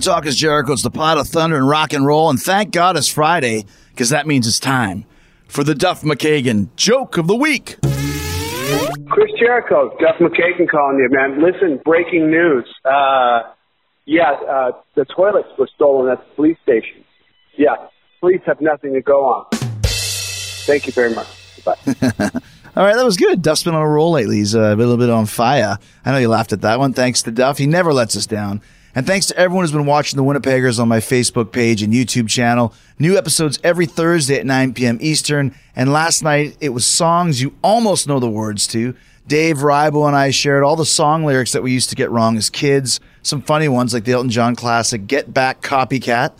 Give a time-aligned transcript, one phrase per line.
[0.00, 0.72] Talk is Jericho.
[0.72, 2.30] It's the pot of thunder and rock and roll.
[2.30, 5.04] And thank God it's Friday because that means it's time
[5.46, 7.76] for the Duff McKagan joke of the week.
[9.08, 11.42] Chris Jericho, Duff McKagan calling you, man.
[11.42, 12.66] Listen, breaking news.
[12.84, 13.42] Uh,
[14.04, 17.04] yeah, uh, the toilets were stolen at the police station.
[17.56, 17.74] Yeah,
[18.20, 19.46] police have nothing to go on.
[19.82, 21.26] Thank you very much.
[21.64, 21.76] Bye.
[22.76, 23.42] All right, that was good.
[23.42, 24.36] Duff's been on a roll lately.
[24.36, 25.78] He's uh, a little bit on fire.
[26.04, 26.92] I know you laughed at that one.
[26.92, 27.58] Thanks to Duff.
[27.58, 28.62] He never lets us down.
[28.98, 32.28] And thanks to everyone who's been watching the Winnipeggers on my Facebook page and YouTube
[32.28, 32.74] channel.
[32.98, 34.98] New episodes every Thursday at 9 p.m.
[35.00, 35.54] Eastern.
[35.76, 38.96] And last night, it was songs you almost know the words to.
[39.28, 42.36] Dave Rybo and I shared all the song lyrics that we used to get wrong
[42.36, 42.98] as kids.
[43.22, 46.30] Some funny ones like the Elton John classic, Get Back Copycat.
[46.30, 46.32] Uh,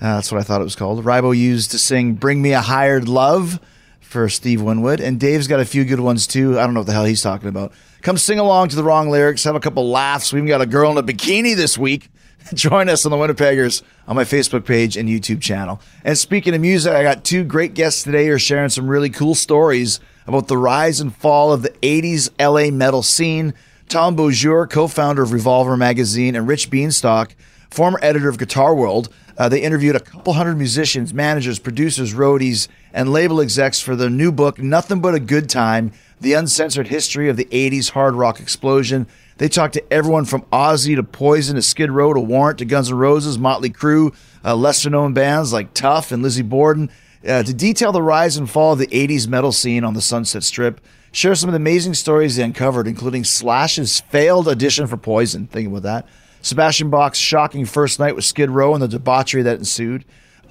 [0.00, 1.04] that's what I thought it was called.
[1.04, 3.58] Rybo used to sing Bring Me a Hired Love
[3.98, 5.00] for Steve Winwood.
[5.00, 6.60] And Dave's got a few good ones too.
[6.60, 7.72] I don't know what the hell he's talking about.
[8.04, 10.30] Come sing along to the wrong lyrics, have a couple laughs.
[10.30, 12.10] We even got a girl in a bikini this week.
[12.54, 15.80] Join us on the Winnipeggers on my Facebook page and YouTube channel.
[16.04, 19.08] And speaking of music, I got two great guests today who are sharing some really
[19.08, 23.54] cool stories about the rise and fall of the 80s LA metal scene.
[23.88, 27.30] Tom Beaujour, co founder of Revolver Magazine, and Rich Bienstock,
[27.70, 29.08] former editor of Guitar World.
[29.38, 34.08] Uh, they interviewed a couple hundred musicians, managers, producers, roadies, and label execs for their
[34.08, 38.38] new book, Nothing But a Good Time The Uncensored History of the 80s Hard Rock
[38.38, 39.08] Explosion.
[39.38, 42.92] They talked to everyone from Ozzy to Poison to Skid Row to Warrant to Guns
[42.92, 46.88] N' Roses, Motley Crue, uh, lesser known bands like Tuff and Lizzie Borden
[47.26, 50.44] uh, to detail the rise and fall of the 80s metal scene on the Sunset
[50.44, 50.80] Strip.
[51.10, 55.48] Share some of the amazing stories they uncovered, including Slash's failed audition for Poison.
[55.48, 56.06] Think about that.
[56.42, 60.04] Sebastian Bach's shocking first night with Skid Row and the debauchery that ensued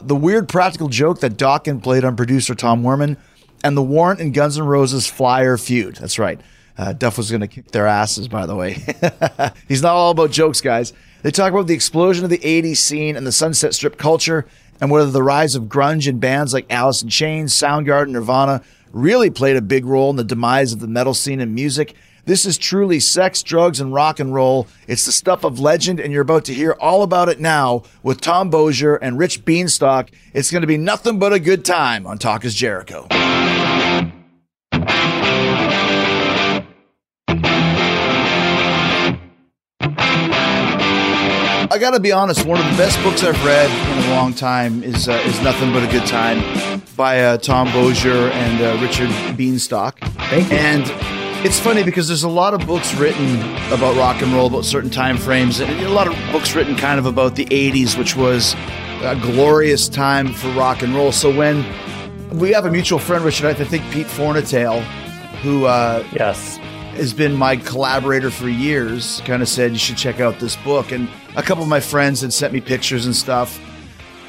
[0.07, 3.17] the weird practical joke that Dokken played on producer Tom Werman,
[3.63, 5.95] and the Warrant and Guns N' Roses Flyer feud.
[5.95, 6.39] That's right.
[6.77, 8.73] Uh, Duff was going to kick their asses, by the way.
[9.67, 10.91] He's not all about jokes, guys.
[11.21, 14.45] They talk about the explosion of the 80s scene and the Sunset Strip culture,
[14.81, 18.61] and whether the rise of grunge and bands like Alice in Chains, Soundgarden, Nirvana
[18.91, 21.95] really played a big role in the demise of the metal scene and music.
[22.25, 24.67] This is truly sex, drugs, and rock and roll.
[24.87, 28.21] It's the stuff of legend, and you're about to hear all about it now with
[28.21, 30.07] Tom Beaujour and Rich Bienstock.
[30.33, 33.07] It's going to be nothing but a good time on Talk is Jericho.
[41.69, 42.45] I got to be honest.
[42.45, 45.73] One of the best books I've read in a long time is uh, is Nothing
[45.73, 49.97] But a Good Time by uh, Tom Beaujour and uh, Richard Bienstock.
[50.29, 50.55] Thank you.
[50.55, 53.35] And it's funny because there's a lot of books written
[53.73, 56.97] about rock and roll, about certain time frames, and a lot of books written kind
[56.97, 58.53] of about the 80s, which was
[59.01, 61.11] a glorious time for rock and roll.
[61.11, 61.65] So when
[62.39, 64.81] we have a mutual friend, Richard, I think Pete Fornatail,
[65.41, 66.57] who uh, yes
[66.95, 70.91] has been my collaborator for years, kind of said you should check out this book.
[70.91, 73.59] And a couple of my friends had sent me pictures and stuff.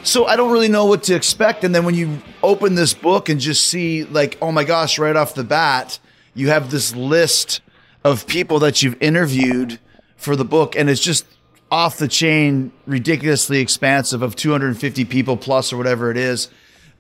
[0.03, 1.63] So I don't really know what to expect.
[1.63, 5.15] And then when you open this book and just see, like, oh my gosh, right
[5.15, 5.99] off the bat,
[6.35, 7.61] you have this list
[8.03, 9.79] of people that you've interviewed
[10.17, 11.25] for the book, and it's just
[11.71, 16.49] off the chain, ridiculously expansive of 250 people plus or whatever it is.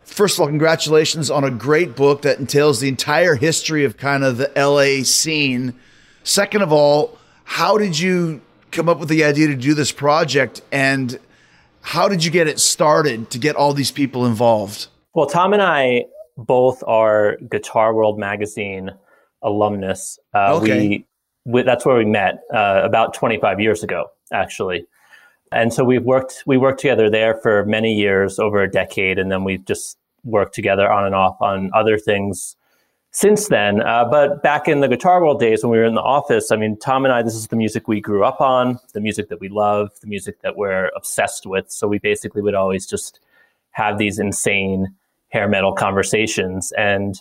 [0.04, 4.24] First of all, congratulations on a great book that entails the entire history of kind
[4.24, 5.74] of the LA scene.
[6.24, 8.40] Second of all, how did you
[8.70, 11.18] come up with the idea to do this project and
[11.80, 14.88] how did you get it started to get all these people involved?
[15.14, 16.06] Well, Tom and I
[16.36, 18.90] both are Guitar World magazine
[19.44, 20.18] alumnus.
[20.34, 20.88] Uh, okay.
[20.88, 21.06] we,
[21.44, 24.86] we, that's where we met uh, about 25 years ago, actually.
[25.52, 29.30] And so we've worked we worked together there for many years, over a decade, and
[29.30, 32.56] then we've just worked together on and off on other things
[33.12, 33.80] since then.
[33.80, 36.56] Uh, but back in the Guitar World days when we were in the office, I
[36.56, 39.38] mean, Tom and I, this is the music we grew up on, the music that
[39.38, 41.70] we love, the music that we're obsessed with.
[41.70, 43.20] So we basically would always just
[43.70, 44.94] have these insane
[45.28, 46.72] hair metal conversations.
[46.76, 47.20] And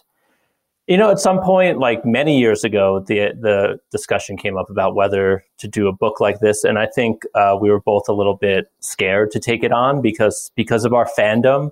[0.88, 4.96] you know, at some point, like many years ago, the the discussion came up about
[4.96, 8.14] whether to do a book like this, and I think uh, we were both a
[8.14, 11.70] little bit scared to take it on because because of our fandom,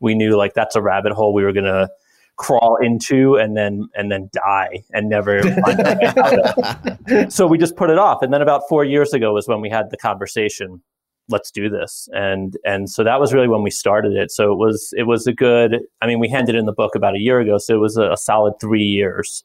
[0.00, 1.88] we knew like that's a rabbit hole we were gonna
[2.36, 5.40] crawl into and then and then die and never
[7.30, 9.70] so we just put it off and then about four years ago was when we
[9.70, 10.82] had the conversation
[11.28, 12.08] let's do this.
[12.12, 14.30] And and so that was really when we started it.
[14.30, 17.14] So it was it was a good i mean we handed in the book about
[17.14, 19.44] a year ago so it was a, a solid three years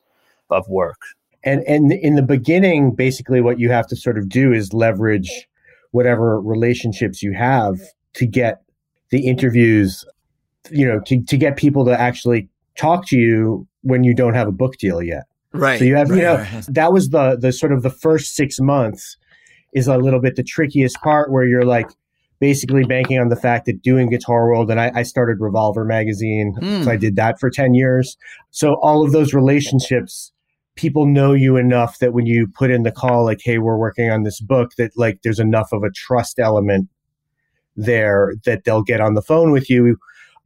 [0.49, 1.01] of work.
[1.43, 5.47] And and in the beginning basically what you have to sort of do is leverage
[5.91, 7.79] whatever relationships you have
[8.13, 8.61] to get
[9.09, 10.05] the interviews
[10.69, 14.47] you know to, to get people to actually talk to you when you don't have
[14.47, 15.23] a book deal yet.
[15.51, 16.65] Right so you have right, you know right.
[16.67, 19.17] that was the the sort of the first six months
[19.73, 21.89] is a little bit the trickiest part where you're like
[22.39, 26.55] basically banking on the fact that doing Guitar World, and I, I started Revolver magazine,
[26.61, 26.83] mm.
[26.83, 28.17] so I did that for 10 years.
[28.51, 30.31] So all of those relationships,
[30.75, 34.09] people know you enough that when you put in the call, like, hey, we're working
[34.09, 36.87] on this book, that like there's enough of a trust element
[37.75, 39.97] there that they'll get on the phone with you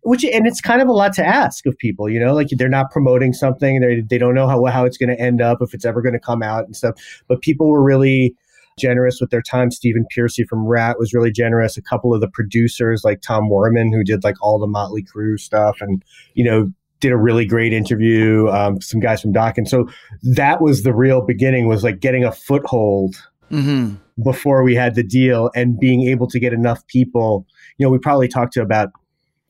[0.04, 2.70] which and it's kind of a lot to ask of people you know like they're
[2.70, 5.74] not promoting something they, they don't know how, how it's going to end up if
[5.74, 6.94] it's ever going to come out and stuff
[7.28, 8.36] but people were really
[8.78, 12.30] generous with their time stephen pearcy from Ratt was really generous a couple of the
[12.30, 16.04] producers like tom werman who did like all the motley crue stuff and
[16.34, 19.88] you know did a really great interview um, some guys from Dokken so
[20.22, 23.16] that was the real beginning was like getting a foothold
[23.52, 23.96] mm-hmm.
[24.24, 27.46] before we had the deal and being able to get enough people
[27.78, 28.90] you know we probably talked to about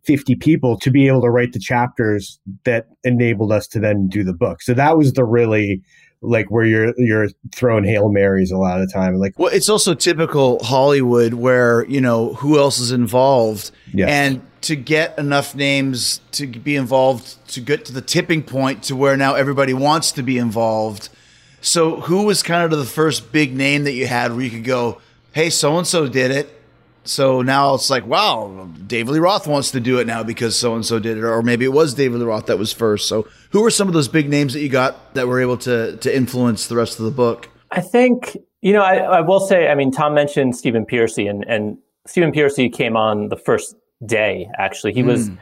[0.03, 4.23] 50 people to be able to write the chapters that enabled us to then do
[4.23, 4.61] the book.
[4.61, 5.81] So that was the really
[6.23, 9.69] like where you're you're throwing hail marys a lot of the time like well it's
[9.69, 13.71] also typical hollywood where you know who else is involved?
[13.93, 14.09] Yes.
[14.09, 18.95] and to get enough names to be involved to get to the tipping point to
[18.95, 21.09] where now everybody wants to be involved.
[21.61, 24.63] So who was kind of the first big name that you had where you could
[24.63, 24.99] go
[25.33, 26.62] hey so and so did it
[27.03, 30.75] so now it's like, wow, David Lee Roth wants to do it now because so
[30.75, 33.07] and so did it, or maybe it was David Lee Roth that was first.
[33.07, 35.97] So, who were some of those big names that you got that were able to
[35.97, 37.49] to influence the rest of the book?
[37.71, 41.43] I think you know, I, I will say, I mean, Tom mentioned Stephen Pearcy, and
[41.47, 41.77] and
[42.07, 43.75] Stephen Pearcy came on the first
[44.05, 44.47] day.
[44.57, 45.07] Actually, he mm.
[45.07, 45.35] was hmm.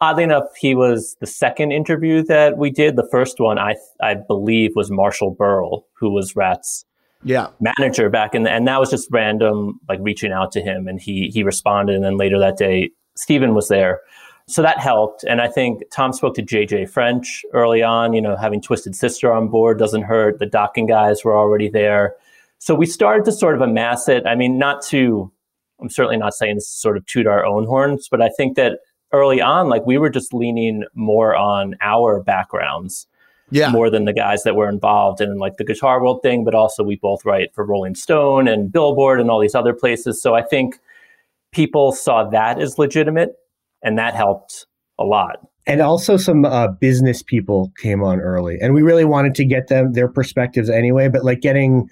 [0.00, 2.96] oddly enough, he was the second interview that we did.
[2.96, 6.84] The first one, I I believe, was Marshall Berle, who was Ratt's
[7.22, 7.48] yeah.
[7.60, 11.00] manager back in the, and that was just random like reaching out to him and
[11.00, 14.00] he he responded and then later that day Stephen was there.
[14.46, 18.36] So that helped and I think Tom spoke to JJ French early on you know
[18.36, 20.38] having Twisted Sister on board doesn't hurt.
[20.38, 22.16] The Dokken guys were already there.
[22.58, 24.26] So we started to sort of amass it.
[24.26, 25.30] I mean not to
[25.80, 28.80] I'm certainly not saying this sort of toot our own horns but I think that
[29.12, 33.06] early on like we were just leaning more on our backgrounds
[33.50, 33.70] yeah.
[33.70, 36.82] more than the guys that were involved in like the guitar world thing, but also
[36.82, 40.22] we both write for Rolling Stone and Billboard and all these other places.
[40.22, 40.78] So I think
[41.52, 43.34] people saw that as legitimate
[43.82, 44.66] and that helped
[44.98, 45.46] a lot.
[45.66, 49.68] And also some uh, business people came on early and we really wanted to get
[49.68, 51.88] them their perspectives anyway, but like getting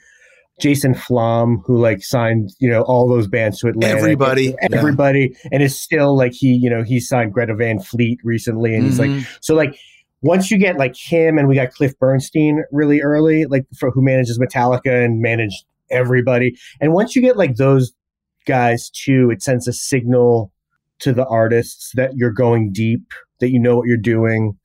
[0.61, 3.99] Jason Flom, who like signed, you know, all those bands to Atlantic.
[3.99, 4.55] Everybody.
[4.73, 5.31] Everybody.
[5.45, 5.51] Yeah.
[5.53, 8.75] And is still like he, you know, he signed Greta Van Fleet recently.
[8.75, 8.91] And mm-hmm.
[8.91, 9.37] he's like, mm-hmm.
[9.41, 9.79] so like
[10.23, 14.03] once you get like him and we got Cliff Burnstein really early, like for who
[14.03, 16.57] manages Metallica and managed everybody.
[16.81, 17.93] And once you get like those
[18.47, 20.53] guys too, it sends a signal
[21.01, 24.59] to the artists that you're going deep, that you know what you're doing,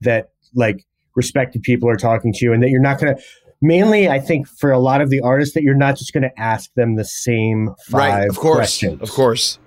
[0.00, 3.22] that like respected people are talking to you, and that you're not going to.
[3.62, 6.40] Mainly, I think for a lot of the artists, that you're not just going to
[6.40, 9.00] ask them the same five right, of course, questions.
[9.00, 9.58] Of course.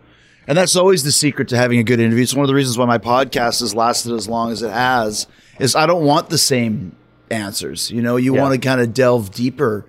[0.50, 2.24] And that's always the secret to having a good interview.
[2.24, 5.28] It's one of the reasons why my podcast has lasted as long as it has.
[5.60, 6.96] Is I don't want the same
[7.30, 7.92] answers.
[7.92, 8.42] You know, you yeah.
[8.42, 9.86] want to kind of delve deeper.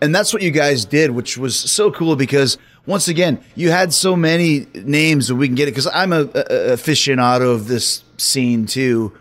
[0.00, 3.92] And that's what you guys did, which was so cool because once again, you had
[3.92, 8.04] so many names that we can get it because I'm a, a aficionado of this
[8.18, 9.12] scene too.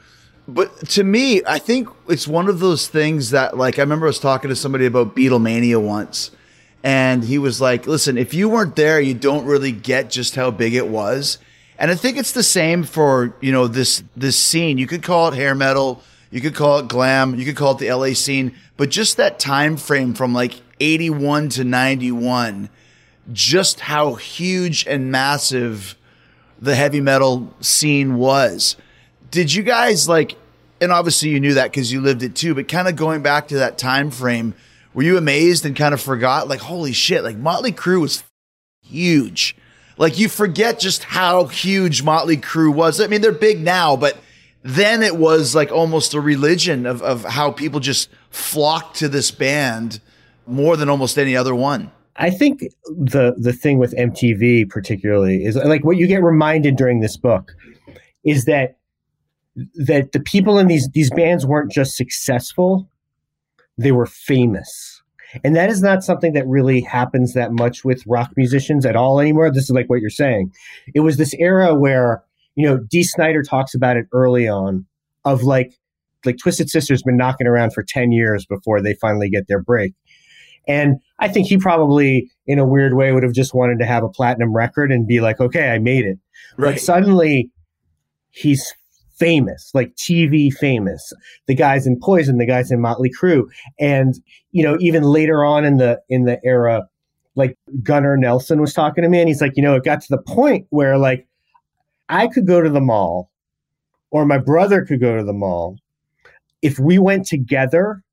[0.48, 4.10] But to me, I think it's one of those things that, like, I remember I
[4.10, 6.30] was talking to somebody about Beatlemania once,
[6.84, 10.52] and he was like, listen, if you weren't there, you don't really get just how
[10.52, 11.38] big it was.
[11.80, 14.78] And I think it's the same for, you know, this this scene.
[14.78, 17.80] You could call it hair metal, you could call it glam, you could call it
[17.80, 22.70] the LA scene, but just that time frame from like 81 to 91,
[23.32, 25.96] just how huge and massive
[26.60, 28.76] the heavy metal scene was.
[29.30, 30.36] Did you guys like
[30.80, 33.48] and obviously you knew that cuz you lived it too, but kind of going back
[33.50, 34.54] to that time frame,
[34.98, 38.24] were you amazed and kind of forgot like holy shit like motley crue was
[38.82, 39.56] huge.
[39.96, 43.00] Like you forget just how huge motley crue was.
[43.00, 44.18] I mean they're big now but
[44.64, 49.30] then it was like almost a religion of, of how people just flocked to this
[49.30, 50.02] band
[50.48, 51.92] more than almost any other one.
[52.16, 57.02] I think the the thing with MTV particularly is like what you get reminded during
[57.02, 57.54] this book
[58.26, 58.80] is that
[59.76, 62.90] that the people in these these bands weren't just successful
[63.78, 65.02] they were famous.
[65.44, 69.20] And that is not something that really happens that much with rock musicians at all
[69.20, 69.52] anymore.
[69.52, 70.52] This is like what you're saying.
[70.96, 72.24] It was this era where,
[72.56, 74.86] you know, Dee Snider talks about it early on
[75.26, 75.74] of like,
[76.26, 79.94] like Twisted Sister's been knocking around for 10 years before they finally get their break.
[80.68, 84.04] And I think he probably, in a weird way, would have just wanted to have
[84.04, 86.18] a platinum record and be like, okay, I made it.
[86.58, 86.74] Right.
[86.74, 87.52] But suddenly
[88.32, 88.74] he's
[89.18, 91.14] famous, like TV famous.
[91.48, 93.46] The guys in Poison, the guys in Motley Crue,
[93.80, 94.16] and
[94.52, 96.88] you know even later on in the in the era,
[97.36, 100.08] like Gunnar Nelson was talking to me, and he's like, you know, it got to
[100.10, 101.28] the point where like
[102.10, 103.32] I could go to the mall,
[104.12, 105.78] or my brother could go to the mall.
[106.62, 108.04] If we went together,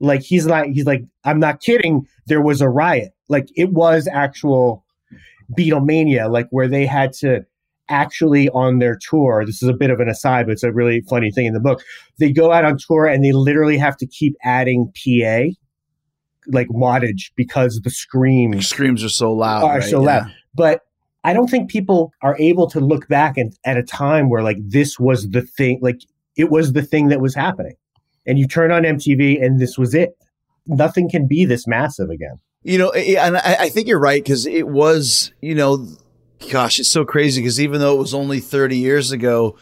[0.00, 2.06] like he's like he's like I'm not kidding.
[2.26, 3.12] There was a riot.
[3.28, 4.84] Like it was actual
[5.56, 7.44] Beatlemania, like where they had to
[7.88, 9.44] actually on their tour.
[9.46, 11.60] This is a bit of an aside, but it's a really funny thing in the
[11.60, 11.82] book.
[12.18, 15.54] They go out on tour and they literally have to keep adding PA
[16.46, 19.64] like wattage because the scream screams are so loud.
[19.64, 19.82] Are right?
[19.82, 20.18] so yeah.
[20.18, 20.34] loud.
[20.54, 20.80] But
[21.24, 24.58] I don't think people are able to look back and, at a time where like
[24.60, 26.02] this was the thing, like
[26.36, 27.74] it was the thing that was happening.
[28.26, 30.16] And you turn on MTV and this was it.
[30.66, 32.38] Nothing can be this massive again.
[32.62, 35.86] You know, and I think you're right because it was, you know,
[36.50, 39.56] gosh, it's so crazy because even though it was only 30 years ago,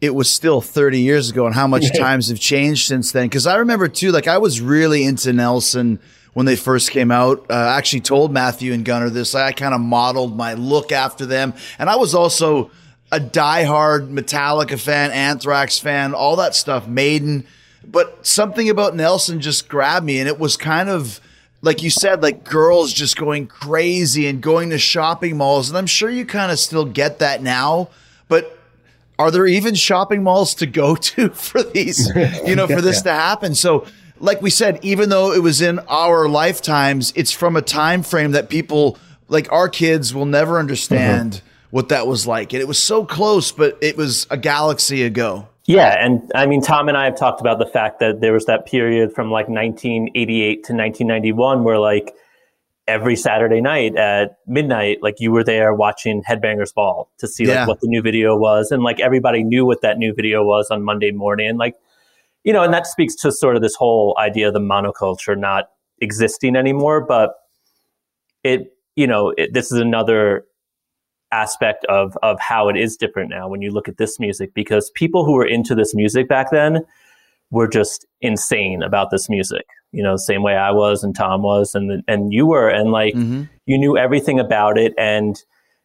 [0.00, 3.28] it was still 30 years ago and how much times have changed since then.
[3.30, 5.98] Cause I remember too, like I was really into Nelson
[6.34, 7.46] when they first came out.
[7.50, 9.34] Uh, I actually told Matthew and Gunnar this.
[9.34, 11.54] I kind of modeled my look after them.
[11.78, 12.70] And I was also
[13.10, 17.46] a diehard Metallica fan, Anthrax fan, all that stuff, Maiden.
[17.84, 21.20] But something about Nelson just grabbed me and it was kind of,
[21.60, 25.68] like you said, like girls just going crazy and going to shopping malls.
[25.68, 27.88] And I'm sure you kind of still get that now,
[28.28, 28.58] but
[29.18, 32.08] are there even shopping malls to go to for these,
[32.46, 33.02] you know, for this yeah.
[33.12, 33.54] to happen?
[33.54, 33.86] So,
[34.20, 38.32] like we said, even though it was in our lifetimes, it's from a time frame
[38.32, 38.98] that people
[39.28, 41.46] like our kids will never understand mm-hmm.
[41.70, 42.52] what that was like.
[42.52, 45.48] And it was so close, but it was a galaxy ago.
[45.68, 48.46] Yeah, and I mean, Tom and I have talked about the fact that there was
[48.46, 52.14] that period from like 1988 to 1991 where like
[52.86, 57.60] every Saturday night at midnight, like you were there watching Headbangers Ball to see yeah.
[57.60, 60.70] like what the new video was, and like everybody knew what that new video was
[60.70, 61.74] on Monday morning, like
[62.44, 65.68] you know, and that speaks to sort of this whole idea of the monoculture not
[66.00, 67.04] existing anymore.
[67.04, 67.34] But
[68.42, 70.46] it, you know, it, this is another
[71.30, 74.90] aspect of of how it is different now when you look at this music because
[74.94, 76.84] people who were into this music back then
[77.50, 81.42] were just insane about this music you know, the same way I was and Tom
[81.42, 83.44] was and and you were and like mm-hmm.
[83.66, 85.42] you knew everything about it and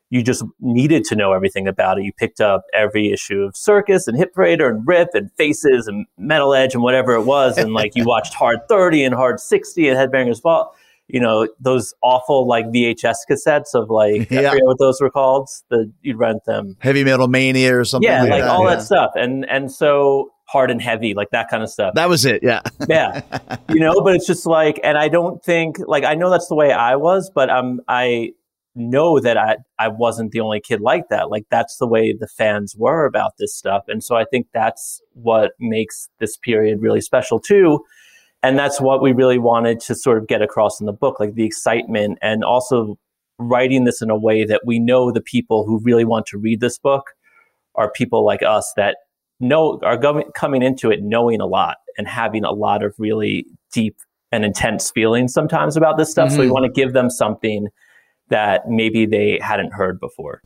[0.10, 2.04] you just needed to know everything about it.
[2.04, 6.06] You picked up every issue of Circus and Hit Parader and Rip and Faces and
[6.18, 9.88] Metal Edge and whatever it was and like you watched Hard 30 and Hard 60
[9.88, 10.76] and Headbangers Ball.
[11.14, 14.40] You know, those awful like VHS cassettes of like yeah.
[14.40, 15.48] I forget what those were called.
[15.70, 16.76] The you'd rent them.
[16.80, 18.10] Heavy Metal Mania or something.
[18.10, 18.50] Yeah, like, like that.
[18.50, 18.76] all yeah.
[18.76, 19.12] that stuff.
[19.16, 21.96] And and so hard and heavy, like that kind of stuff.
[21.96, 22.44] That was it.
[22.44, 22.62] Yeah.
[22.88, 23.22] yeah.
[23.70, 26.56] You know, but it's just like, and I don't think, like, I know that's the
[26.56, 28.34] way I was, but um, I
[28.76, 31.32] know that I, I wasn't the only kid like that.
[31.32, 33.84] Like, that's the way the fans were about this stuff.
[33.88, 37.84] And so I think that's what makes this period really special too.
[38.44, 41.34] And that's what we really wanted to sort of get across in the book, like
[41.34, 42.98] the excitement and also
[43.40, 46.60] writing this in a way that we know the people who really want to read
[46.60, 47.12] this book
[47.76, 48.98] are people like us that
[49.40, 53.46] know are going, coming into it knowing a lot and having a lot of really
[53.72, 53.96] deep
[54.32, 56.28] and intense feelings sometimes about this stuff.
[56.28, 56.36] Mm-hmm.
[56.36, 56.54] So we mm-hmm.
[56.54, 57.68] want to give them something
[58.30, 60.42] that maybe they hadn't heard before.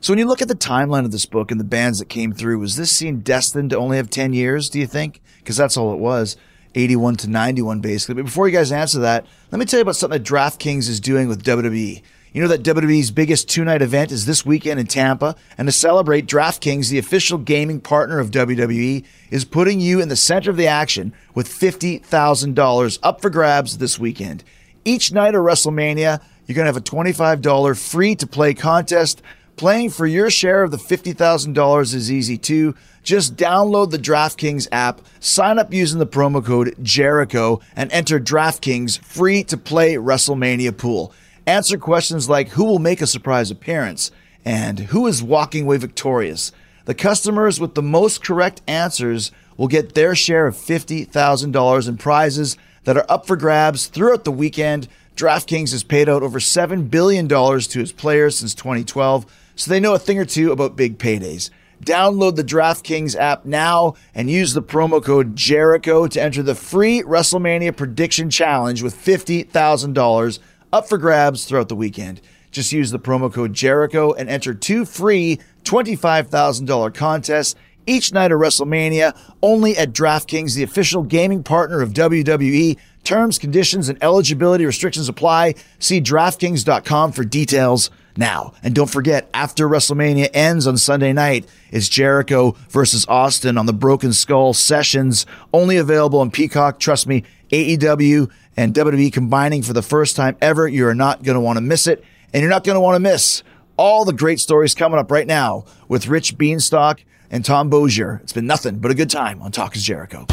[0.00, 2.32] So when you look at the timeline of this book and the bands that came
[2.32, 5.20] through, was this scene destined to only have 10 years, do you think?
[5.38, 6.36] Because that's all it was.
[6.78, 8.14] 81 to 91, basically.
[8.14, 11.00] But before you guys answer that, let me tell you about something that DraftKings is
[11.00, 12.02] doing with WWE.
[12.32, 15.72] You know that WWE's biggest two night event is this weekend in Tampa, and to
[15.72, 20.56] celebrate, DraftKings, the official gaming partner of WWE, is putting you in the center of
[20.56, 24.44] the action with $50,000 up for grabs this weekend.
[24.84, 29.22] Each night of WrestleMania, you're going to have a $25 free to play contest.
[29.56, 32.74] Playing for your share of the $50,000 is easy too.
[33.08, 38.98] Just download the DraftKings app, sign up using the promo code Jericho, and enter DraftKings
[38.98, 41.14] free to play WrestleMania pool.
[41.46, 44.10] Answer questions like who will make a surprise appearance
[44.44, 46.52] and who is walking away victorious.
[46.84, 52.58] The customers with the most correct answers will get their share of $50,000 in prizes
[52.84, 54.86] that are up for grabs throughout the weekend.
[55.16, 59.24] DraftKings has paid out over $7 billion to its players since 2012,
[59.56, 61.48] so they know a thing or two about big paydays.
[61.84, 67.02] Download the DraftKings app now and use the promo code Jericho to enter the free
[67.02, 70.38] WrestleMania Prediction Challenge with $50,000
[70.72, 72.20] up for grabs throughout the weekend.
[72.50, 77.54] Just use the promo code Jericho and enter two free $25,000 contests
[77.86, 82.76] each night of WrestleMania only at DraftKings, the official gaming partner of WWE.
[83.04, 85.54] Terms, conditions, and eligibility restrictions apply.
[85.78, 88.52] See DraftKings.com for details now.
[88.62, 93.72] And don't forget, after WrestleMania ends on Sunday night, it's Jericho versus Austin on the
[93.72, 96.80] Broken Skull Sessions, only available on Peacock.
[96.80, 100.66] Trust me, AEW and WWE combining for the first time ever.
[100.68, 103.00] You're not going to want to miss it, and you're not going to want to
[103.00, 103.42] miss
[103.76, 108.20] all the great stories coming up right now with Rich Bienstock and Tom Beaujour.
[108.22, 110.26] It's been nothing but a good time on Talk is Jericho.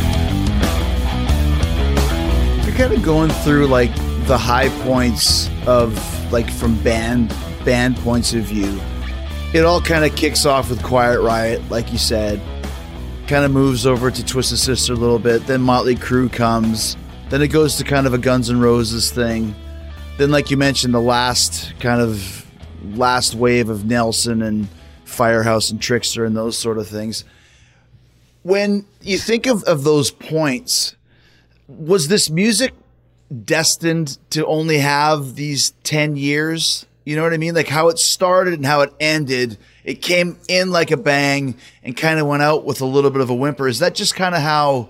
[2.66, 5.94] You're kind of going through like the high points of
[6.32, 7.32] like from band
[7.66, 8.80] band points of view.
[9.54, 12.42] It all kind of kicks off with Quiet Riot, like you said.
[13.28, 15.48] Kind of moves over to Twisted Sister a little bit.
[15.48, 16.96] Then Motley Crue comes.
[17.30, 19.56] Then it goes to kind of a Guns N' Roses thing.
[20.18, 22.46] Then, like you mentioned, the last kind of
[22.94, 24.68] last wave of Nelson and
[25.04, 27.24] Firehouse and Trixter and those sort of things.
[28.44, 30.96] When you think of, of those points,
[31.68, 32.74] was this music
[33.44, 36.86] destined to only have these 10 years?
[37.06, 37.54] You know what I mean?
[37.54, 39.58] Like how it started and how it ended.
[39.84, 43.22] It came in like a bang and kind of went out with a little bit
[43.22, 43.68] of a whimper.
[43.68, 44.90] Is that just kind of how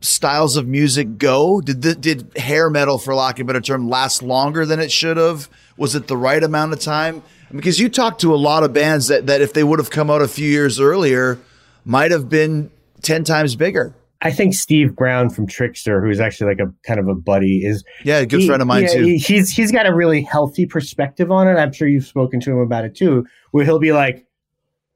[0.00, 1.60] styles of music go?
[1.60, 4.90] Did the, did hair metal, for lack of a better term, last longer than it
[4.90, 5.48] should have?
[5.76, 7.22] Was it the right amount of time?
[7.52, 10.10] Because you talked to a lot of bands that, that if they would have come
[10.10, 11.38] out a few years earlier,
[11.84, 12.70] might have been
[13.02, 13.94] 10 times bigger.
[14.20, 17.84] I think Steve Brown from Trixter, who's actually like a kind of a buddy, is
[18.04, 19.04] yeah, a good he, friend of mine yeah, too.
[19.04, 21.52] He, he's he's got a really healthy perspective on it.
[21.52, 24.26] I'm sure you've spoken to him about it too, where he'll be like,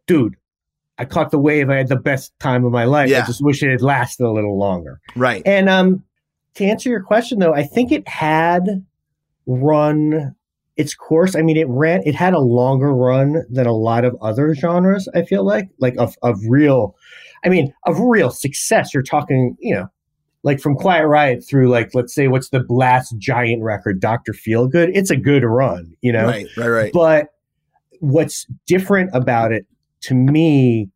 [0.06, 0.36] "Dude,
[0.98, 1.70] I caught the wave.
[1.70, 3.10] I had the best time of my life.
[3.10, 3.22] Yeah.
[3.22, 5.42] I just wish it had lasted a little longer." Right.
[5.46, 6.02] And um,
[6.54, 8.84] to answer your question though, I think it had
[9.46, 10.34] run
[10.76, 11.36] its course.
[11.36, 12.02] I mean, it ran.
[12.04, 15.08] It had a longer run than a lot of other genres.
[15.14, 16.96] I feel like, like of of real
[17.44, 19.88] I mean, of real success, you're talking, you know,
[20.42, 24.90] like from Quiet Riot through like let's say what's the last giant record, Doctor Feelgood.
[24.94, 26.26] It's a good run, you know.
[26.26, 26.92] Right, right, right.
[26.92, 27.28] But
[28.00, 29.66] what's different about it
[30.02, 30.90] to me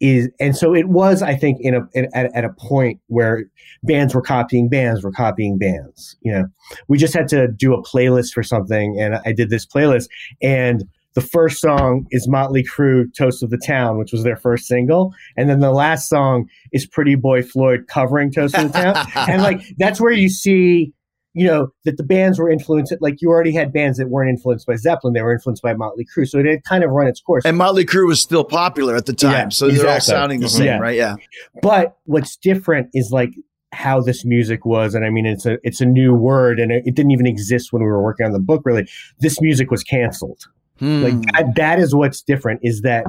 [0.00, 3.44] is, and so it was, I think, in a in, at, at a point where
[3.82, 6.16] bands were copying bands, were copying bands.
[6.22, 6.44] You know,
[6.88, 10.08] we just had to do a playlist for something, and I did this playlist,
[10.42, 14.66] and the first song is Motley Crue Toast of the Town, which was their first
[14.66, 15.12] single.
[15.36, 19.06] And then the last song is Pretty Boy Floyd covering Toast of the Town.
[19.28, 20.92] and like that's where you see,
[21.34, 22.94] you know, that the bands were influenced.
[23.00, 26.06] Like you already had bands that weren't influenced by Zeppelin, they were influenced by Motley
[26.06, 26.28] Crue.
[26.28, 27.44] So it had kind of run its course.
[27.44, 29.32] And Motley Crue was still popular at the time.
[29.32, 30.56] Yeah, so they're all sounding the mm-hmm.
[30.56, 30.78] same, yeah.
[30.78, 30.96] right?
[30.96, 31.16] Yeah.
[31.60, 33.30] But what's different is like
[33.72, 36.82] how this music was and i mean it's a it's a new word and it,
[36.86, 38.84] it, didn't even exist when we were working on the book really
[39.20, 40.48] this music was canceled
[40.80, 41.02] Hmm.
[41.02, 43.04] Like that, that is what's different is that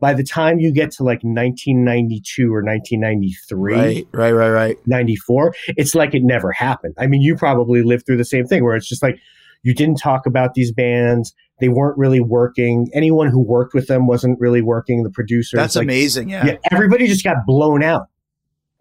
[0.00, 5.54] by the time you get to like 1992 or 1993, right, right, right, right, 94,
[5.68, 6.94] it's like it never happened.
[6.98, 9.18] I mean, you probably lived through the same thing where it's just like
[9.62, 11.34] you didn't talk about these bands.
[11.60, 12.88] They weren't really working.
[12.92, 15.02] Anyone who worked with them wasn't really working.
[15.02, 15.58] The producers.
[15.58, 16.28] That's like, amazing.
[16.28, 16.46] Yeah.
[16.46, 16.56] yeah.
[16.70, 18.06] Everybody just got blown out.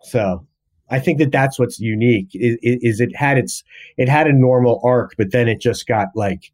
[0.03, 0.45] So
[0.89, 3.63] I think that that's what's unique is, is it had its,
[3.97, 6.51] it had a normal arc, but then it just got like,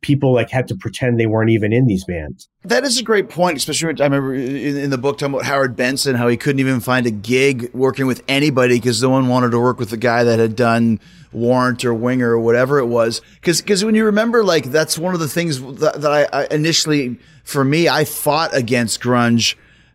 [0.00, 2.48] people like had to pretend they weren't even in these bands.
[2.64, 5.76] That is a great point, especially I remember in, in, the book talking about Howard
[5.76, 9.50] Benson, how he couldn't even find a gig working with anybody because no one wanted
[9.50, 11.00] to work with the guy that had done
[11.32, 13.20] Warrant or Winger or whatever it was.
[13.42, 17.18] Because when you remember, like that's one of the things that, that I, I, initially,
[17.44, 19.54] for me, I fought against grunge.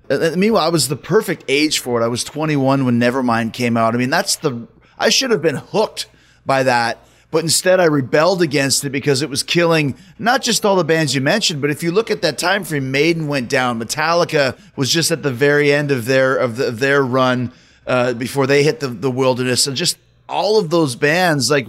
[0.10, 2.06] Meanwhile, I was the perfect age for it.
[2.06, 3.96] I was 21 when Nevermind came out.
[3.96, 6.08] I mean, that's the I should have been hooked
[6.46, 7.00] by that
[7.36, 11.14] but instead I rebelled against it because it was killing not just all the bands
[11.14, 14.90] you mentioned, but if you look at that time frame, Maiden went down, Metallica was
[14.90, 17.52] just at the very end of their of, the, of their run
[17.88, 19.98] uh, before they hit the, the wilderness, and just
[20.30, 21.68] all of those bands like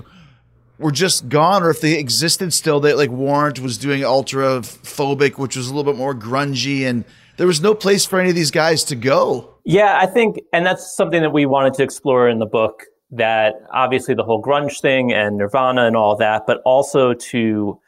[0.79, 5.57] were just gone, or if they existed still, they like Warrant was doing Ultraphobic, which
[5.57, 7.05] was a little bit more grungy, and
[7.38, 9.57] there was no place for any of these guys to go.
[9.64, 13.54] Yeah, I think, and that's something that we wanted to explore in the book that
[13.72, 17.80] obviously the whole grunge thing and Nirvana and all that, but also to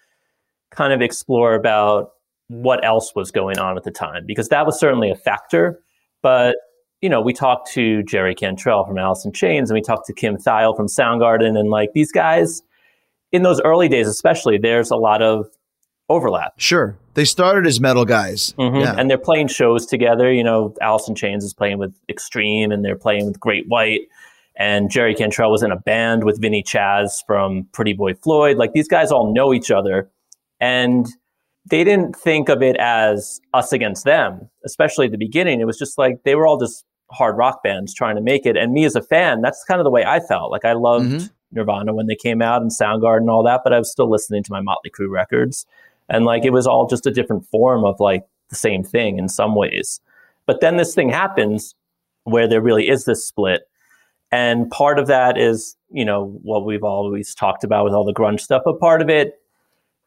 [0.71, 2.13] kind of explore about
[2.49, 5.81] what else was going on at the time, because that was certainly a factor.
[6.23, 6.57] But,
[7.01, 10.13] you know, we talked to Jerry Cantrell from Alice in Chains and we talked to
[10.13, 12.63] Kim Thayil from Soundgarden and like these guys
[13.33, 15.47] in those early days, especially, there's a lot of
[16.09, 16.55] overlap.
[16.57, 16.97] Sure.
[17.15, 18.55] They started as metal guys.
[18.59, 18.77] Mm-hmm.
[18.77, 18.95] Yeah.
[18.97, 20.33] And they're playing shows together.
[20.33, 24.03] You know, Alice in Chains is playing with Extreme and they're playing with Great White
[24.59, 28.57] and Jerry Cantrell was in a band with Vinnie Chas from Pretty Boy Floyd.
[28.57, 30.11] Like these guys all know each other.
[30.61, 31.07] And
[31.71, 35.61] they didn't think of it as us against them, especially at the beginning.
[35.61, 38.57] It was just like they were all just hard rock bands trying to make it.
[38.57, 40.51] And me as a fan, that's kind of the way I felt.
[40.51, 41.27] Like I loved mm-hmm.
[41.53, 44.43] Nirvana when they came out and Soundgarden and all that, but I was still listening
[44.43, 45.67] to my Motley Crue records.
[46.09, 49.29] And like it was all just a different form of like the same thing in
[49.29, 50.01] some ways.
[50.47, 51.77] But then this thing happens
[52.25, 53.63] where there really is this split
[54.31, 58.13] And part of that is, you know, what we've always talked about with all the
[58.13, 59.41] grunge stuff, but part of it,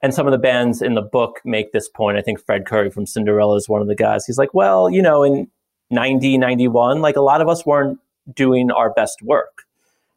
[0.03, 2.17] and some of the bands in the book make this point.
[2.17, 4.25] I think Fred Coury from Cinderella is one of the guys.
[4.25, 5.47] He's like, well, you know, in
[5.91, 7.99] 90, 91, like a lot of us weren't
[8.33, 9.63] doing our best work.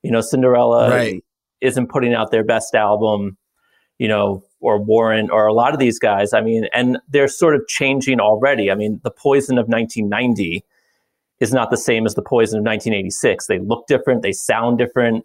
[0.03, 1.25] You know, Cinderella right.
[1.61, 3.37] isn't putting out their best album,
[3.99, 6.33] you know, or Warrant or a lot of these guys.
[6.33, 8.71] I mean, and they're sort of changing already.
[8.71, 10.65] I mean, the Poison of 1990
[11.45, 13.47] is not the same as the Poison of 1986.
[13.47, 15.25] They look different, they sound different,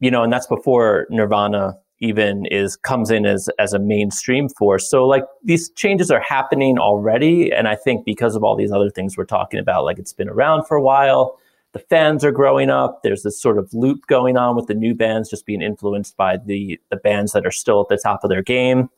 [0.00, 4.88] you know, and that's before Nirvana even is comes in as as a mainstream force.
[4.88, 8.90] So like these changes are happening already, and I think because of all these other
[8.90, 11.38] things we're talking about, like it's been around for a while.
[11.72, 13.02] The fans are growing up.
[13.02, 16.38] There's this sort of loop going on with the new bands just being influenced by
[16.38, 18.88] the the bands that are still at the top of their game.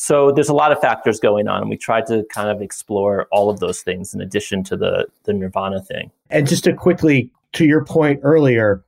[0.00, 3.26] So there's a lot of factors going on, and we tried to kind of explore
[3.32, 6.12] all of those things in addition to the the Nirvana thing.
[6.30, 8.84] And just to quickly to your point earlier,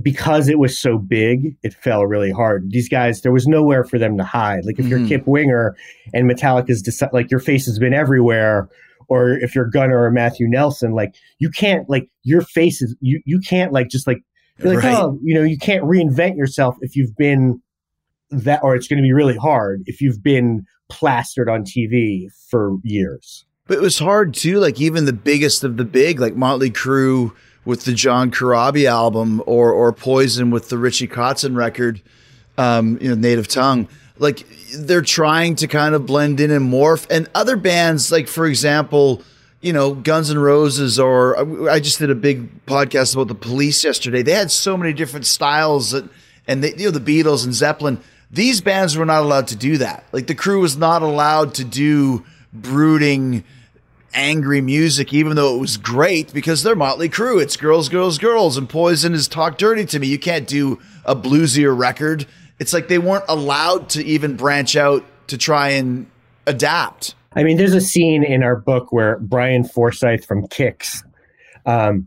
[0.00, 2.70] because it was so big, it fell really hard.
[2.70, 4.64] These guys, there was nowhere for them to hide.
[4.64, 5.00] Like if mm-hmm.
[5.00, 5.76] you're Kip Winger
[6.14, 8.70] and Metallica's deci- like your face has been everywhere,
[9.08, 13.20] or if you're Gunnar or Matthew Nelson, like you can't like your face is you
[13.26, 14.22] you can't like just like
[14.56, 14.96] you're like right.
[14.96, 17.60] oh you know you can't reinvent yourself if you've been
[18.30, 22.76] that or it's going to be really hard if you've been plastered on TV for
[22.82, 23.44] years.
[23.66, 24.58] But it was hard too.
[24.58, 27.32] Like even the biggest of the big, like Motley Crue
[27.64, 32.02] with the John Corabi album or or Poison with the Richie Kotzen record,
[32.58, 33.88] um, you know, Native Tongue.
[34.18, 37.06] Like they're trying to kind of blend in and morph.
[37.10, 39.22] And other bands, like for example,
[39.60, 43.84] you know, Guns N' Roses, or I just did a big podcast about the Police
[43.84, 44.22] yesterday.
[44.22, 46.08] They had so many different styles that,
[46.46, 48.00] and they, you know, the Beatles and Zeppelin.
[48.30, 50.04] These bands were not allowed to do that.
[50.12, 53.44] Like the crew was not allowed to do brooding
[54.14, 57.42] angry music, even though it was great because they're Motley Crue.
[57.42, 60.06] It's girls, girls, girls, and Poison is talk dirty to me.
[60.06, 62.26] You can't do a bluesier record.
[62.58, 66.06] It's like they weren't allowed to even branch out to try and
[66.46, 67.14] adapt.
[67.34, 71.04] I mean, there's a scene in our book where Brian Forsythe from Kix,
[71.64, 72.06] um,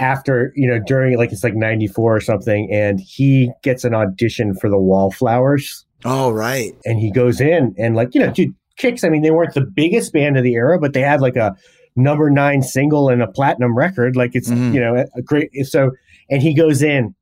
[0.00, 4.54] after you know, during like it's like '94 or something, and he gets an audition
[4.54, 5.84] for the Wallflowers.
[6.04, 6.72] Oh, right.
[6.84, 9.60] And he goes in and like you know, dude, Kix, I mean, they weren't the
[9.60, 11.54] biggest band of the era, but they had like a
[11.96, 14.16] number nine single and a platinum record.
[14.16, 14.74] Like it's, mm-hmm.
[14.74, 15.50] you know, a great.
[15.66, 15.90] So,
[16.30, 17.14] and he goes in,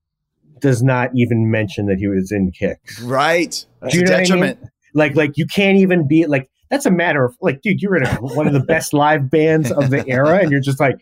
[0.60, 3.64] does not even mention that he was in Kix Right.
[3.80, 4.58] That's Do you know detriment.
[4.58, 4.70] I mean?
[4.94, 8.06] Like, like you can't even be like, that's a matter of like, dude, you're in
[8.06, 10.38] a, one of the best live bands of the era.
[10.38, 10.96] And you're just like,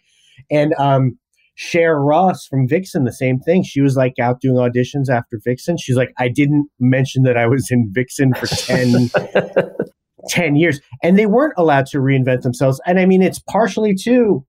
[0.50, 1.18] and, um,
[1.56, 3.62] Share Ross from Vixen, the same thing.
[3.62, 5.78] She was like out doing auditions after Vixen.
[5.78, 9.10] She's like, I didn't mention that I was in Vixen for 10,
[10.28, 12.78] 10 years and they weren't allowed to reinvent themselves.
[12.86, 14.44] And I mean, it's partially too,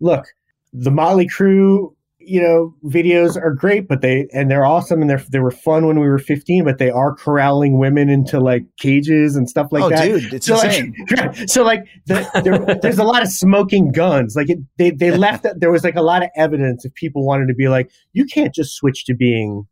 [0.00, 0.26] look,
[0.74, 1.94] the Motley Crue,
[2.26, 5.86] you know, videos are great, but they, and they're awesome and they're, they were fun
[5.86, 9.84] when we were 15, but they are corralling women into like cages and stuff like
[9.84, 10.04] oh, that.
[10.04, 10.94] dude, it's so insane.
[11.16, 14.34] Like, so like the, there, there's a lot of smoking guns.
[14.36, 17.46] Like it, they, they left, there was like a lot of evidence if people wanted
[17.46, 19.66] to be like, you can't just switch to being,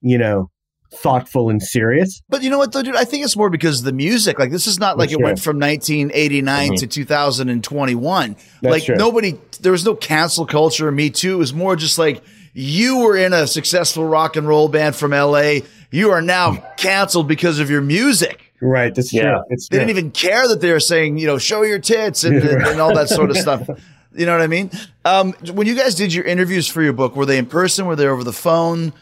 [0.00, 0.50] you know,
[0.92, 2.22] thoughtful and serious.
[2.28, 2.96] But you know what, though, dude?
[2.96, 4.38] I think it's more because the music.
[4.38, 6.74] Like, this is not like it went from 1989 mm-hmm.
[6.76, 8.36] to 2021.
[8.62, 8.96] That's like, true.
[8.96, 10.90] nobody, there was no cancel culture.
[10.90, 11.34] Me too.
[11.34, 12.22] It was more just like
[12.52, 15.58] you were in a successful rock and roll band from LA.
[15.90, 18.52] You are now canceled because of your music.
[18.62, 18.94] Right.
[18.94, 19.22] That's yeah.
[19.22, 19.42] true.
[19.50, 19.86] It's they true.
[19.86, 22.80] didn't even care that they were saying, you know, show your tits and, and, and
[22.80, 23.68] all that sort of stuff.
[24.16, 24.70] You know what I mean?
[25.04, 27.84] Um, when you guys did your interviews for your book, were they in person?
[27.84, 28.94] Were they over the phone?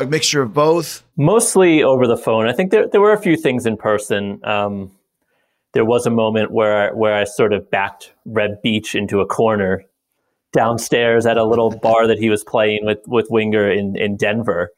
[0.00, 1.04] A mixture of both?
[1.16, 2.48] Mostly over the phone.
[2.48, 4.40] I think there there were a few things in person.
[4.44, 4.92] Um,
[5.72, 9.84] there was a moment where where I sort of backed Reb Beach into a corner
[10.52, 14.70] downstairs at a little bar that he was playing with with Winger in in Denver.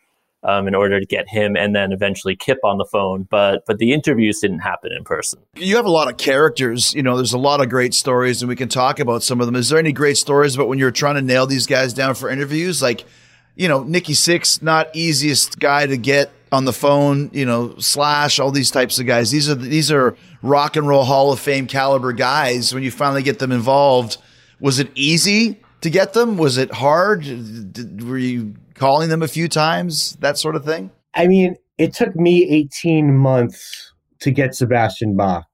[0.47, 3.27] Um, in order to get him and then eventually Kip on the phone.
[3.31, 5.41] But but the interviews didn't happen in person.
[5.57, 6.93] You have a lot of characters.
[6.93, 9.47] You know, there's a lot of great stories, and we can talk about some of
[9.47, 9.57] them.
[9.57, 12.29] Is there any great stories about when you're trying to nail these guys down for
[12.29, 12.83] interviews?
[12.83, 13.07] Like
[13.57, 18.39] you know, Nikki Sixx, not easiest guy to get on the phone, you know, slash
[18.39, 19.31] all these types of guys.
[19.31, 22.73] These are these are rock and roll Hall of Fame caliber guys.
[22.73, 24.19] When you finally get them involved,
[24.61, 26.37] was it easy to get them?
[26.37, 27.23] Was it hard?
[27.23, 30.17] Did, were you calling them a few times?
[30.21, 30.91] That sort of thing.
[31.15, 35.47] I mean, it took me 18 months to get Sebastian Bach.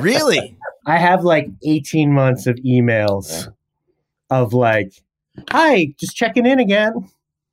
[0.00, 0.56] Really?
[0.86, 3.48] I have like 18 months of emails
[4.30, 4.92] of like,
[5.50, 7.08] hi, just checking in again.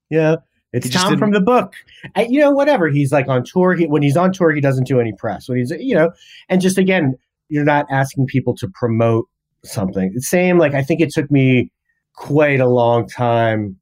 [0.10, 0.38] Yeah.
[0.74, 1.74] It's Tom from the book.
[2.16, 2.90] I, you know, whatever.
[2.90, 3.76] He's like on tour.
[3.76, 5.48] He, when he's on tour, he doesn't do any press.
[5.48, 6.12] When he's, you know,
[6.50, 7.16] and just again,
[7.48, 9.26] you're not asking people to promote
[9.64, 10.20] something.
[10.20, 11.72] Same, like I think it took me
[12.14, 13.78] quite a long time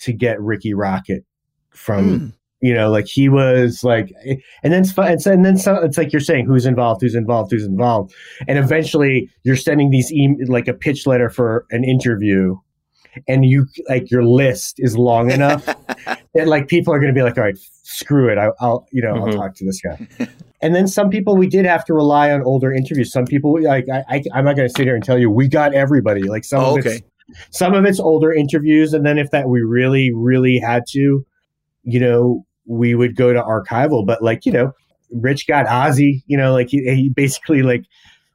[0.00, 1.24] to get Rikki Rockett
[1.70, 4.12] from mm you know like he was like
[4.62, 8.14] and then and then so, it's like you're saying who's involved who's involved who's involved
[8.48, 12.56] and eventually you're sending these e- like a pitch letter for an interview
[13.28, 15.64] and you like your list is long enough
[16.34, 19.02] that like people are going to be like all right screw it I, will you
[19.02, 19.24] know mm-hmm.
[19.24, 20.08] i'll talk to this guy
[20.62, 23.86] and then some people we did have to rely on older interviews some people like
[23.88, 26.44] I, I i'm not going to sit here and tell you we got everybody like
[26.44, 26.96] some oh, of okay.
[26.96, 31.24] it's some of it's older interviews and then if that we really really had to
[31.84, 34.06] you know we would go to archival.
[34.06, 34.72] But like, you know,
[35.10, 37.84] Rich got Ozzy, you know, like he, he basically like,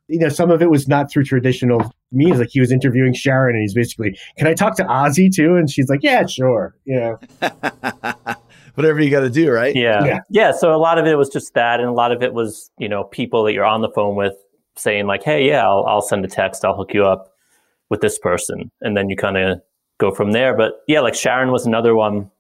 [0.08, 2.39] you know, some of it was not through traditional means.
[2.39, 5.56] Like he was interviewing Sharon and he's basically, can I talk to Ozzy too?
[5.56, 6.76] And she's like, yeah, sure.
[6.86, 7.20] You know,
[8.76, 9.76] whatever you got to do, right?
[9.76, 10.06] Yeah.
[10.06, 10.20] yeah.
[10.30, 10.52] Yeah.
[10.52, 11.80] So a lot of it was just that.
[11.80, 14.36] And a lot of it was, you know, people that you're on the phone with
[14.76, 16.63] saying like, Hey, yeah, I'll, I'll send a text.
[16.63, 17.34] I'll hook you up
[17.89, 18.72] with this person.
[18.82, 19.62] And then you kind of
[19.98, 20.56] go from there.
[20.56, 22.32] But yeah, like Sharon was another one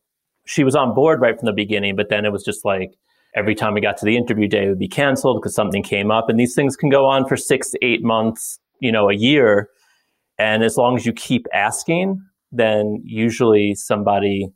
[0.47, 2.97] she was on board right from the beginning, but then it was just like
[3.37, 6.11] every time we got to the interview day, it would be canceled because something came
[6.11, 6.29] up.
[6.29, 9.69] And these things can go on for six to eight months, you know, a year.
[10.37, 12.21] And as long as you keep asking,
[12.51, 14.47] then usually somebody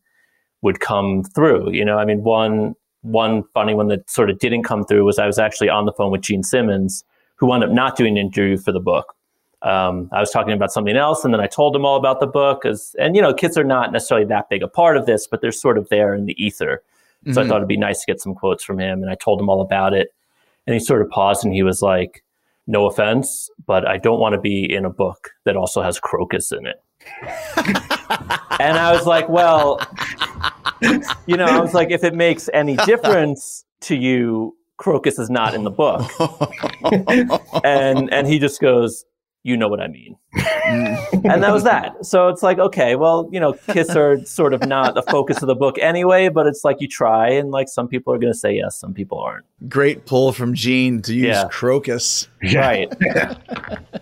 [0.61, 1.71] would come through.
[1.71, 5.17] You know, I mean, one one funny one that sort of didn't come through was
[5.17, 7.03] I was actually on the phone with Gene Simmons,
[7.35, 9.15] who wound up not doing an interview for the book
[9.63, 12.27] um, I was talking about something else, and then I told him all about the
[12.27, 12.65] book.
[12.65, 15.41] As, and you know, Kiss are not necessarily that big a part of this, but
[15.41, 16.81] they're sort of there in the ether.
[17.25, 17.39] So mm-hmm.
[17.39, 19.49] I thought it'd be nice to get some quotes from him, and I told him
[19.49, 20.09] all about it.
[20.65, 22.23] And he sort of paused, and he was like,
[22.65, 26.51] "No offense, but I don't want to be in a book that also has Krokus
[26.51, 26.77] in it."
[28.59, 29.79] and I was like, "Well,
[31.27, 35.53] you know, I was like, if it makes any difference to you." Krokus is not
[35.53, 36.09] in the book.
[37.63, 39.05] and and he just goes,
[39.43, 40.15] you know what I mean.
[40.33, 42.05] and that was that.
[42.05, 45.47] So it's like, okay, well, you know, Kiss are sort of not the focus of
[45.47, 48.37] the book anyway, but it's like you try, and like some people are going to
[48.37, 49.45] say yes, some people aren't.
[49.67, 51.45] Great pull from Gene to use yeah.
[51.51, 52.27] Krokus.
[52.53, 52.91] Right.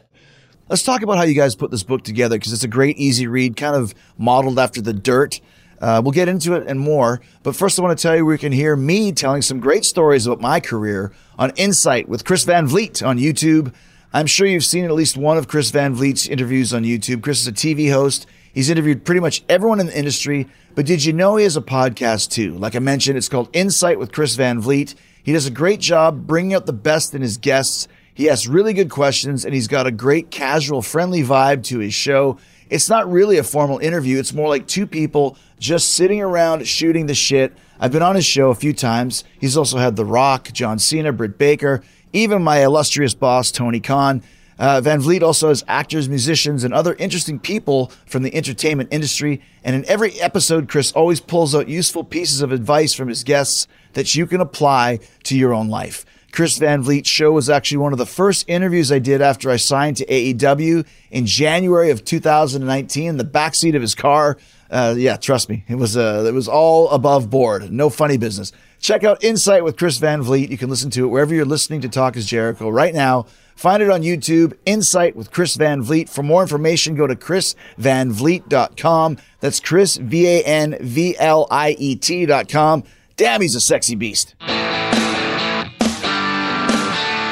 [0.70, 3.26] Let's talk about how you guys put this book together because it's a great, easy
[3.26, 5.42] read, kind of modeled after The Dirt.
[5.82, 7.22] Uh, we'll get into it and more.
[7.42, 9.86] But first, I want to tell you where you can hear me telling some great
[9.86, 13.74] stories about my career on Insight with Chris Van Vliet on YouTube.
[14.12, 17.22] I'm sure you've seen at least one of Chris Van Vliet's interviews on YouTube.
[17.22, 18.26] Chris is a TV host.
[18.52, 21.62] He's interviewed pretty much everyone in the industry, but did you know he has a
[21.62, 22.58] podcast too?
[22.58, 24.96] Like I mentioned, it's called Insight with Chris Van Vliet.
[25.22, 27.88] He does a great job bringing out the best in his guests.
[28.16, 31.94] He asks really good questions and he's got a great casual, friendly vibe to his
[31.94, 32.40] show.
[32.68, 34.18] It's not really a formal interview.
[34.18, 37.56] It's more like two people just sitting around shooting the shit.
[37.80, 39.24] I've been on his show a few times.
[39.40, 44.24] He's also had The Rock, John Cena, Britt Baker even my illustrious boss, Tony Khan.
[44.58, 49.42] Uh, Van Vliet also has actors, musicians, and other interesting people from the entertainment industry.
[49.64, 53.68] And in every episode, Chris always pulls out useful pieces of advice from his guests
[53.94, 56.06] that you can apply to your own life.
[56.32, 59.56] Chris Van Vliet's show was actually one of the first interviews I did after I
[59.56, 64.38] signed to AEW in January of 2019 in the backseat of his car.
[64.70, 67.72] Uh, yeah, trust me, it was uh, it was all above board.
[67.72, 68.52] No funny business.
[68.80, 70.50] Check out Insight with Chris Van Vliet.
[70.50, 73.26] You can listen to it wherever you're listening to Talk is Jericho right now.
[73.56, 76.08] Find it on YouTube, Insight with Chris Van Vliet.
[76.08, 79.18] For more information, go to chrisvanvliet.com.
[79.42, 82.84] That's Chris, V A N V L I E T.com.
[83.18, 84.36] Damn, he's a sexy beast.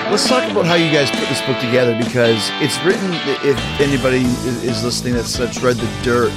[0.10, 3.10] Let's talk about how you guys put this book together because it's written,
[3.44, 4.24] if anybody
[4.68, 6.34] is listening that's, that's read The Dirt,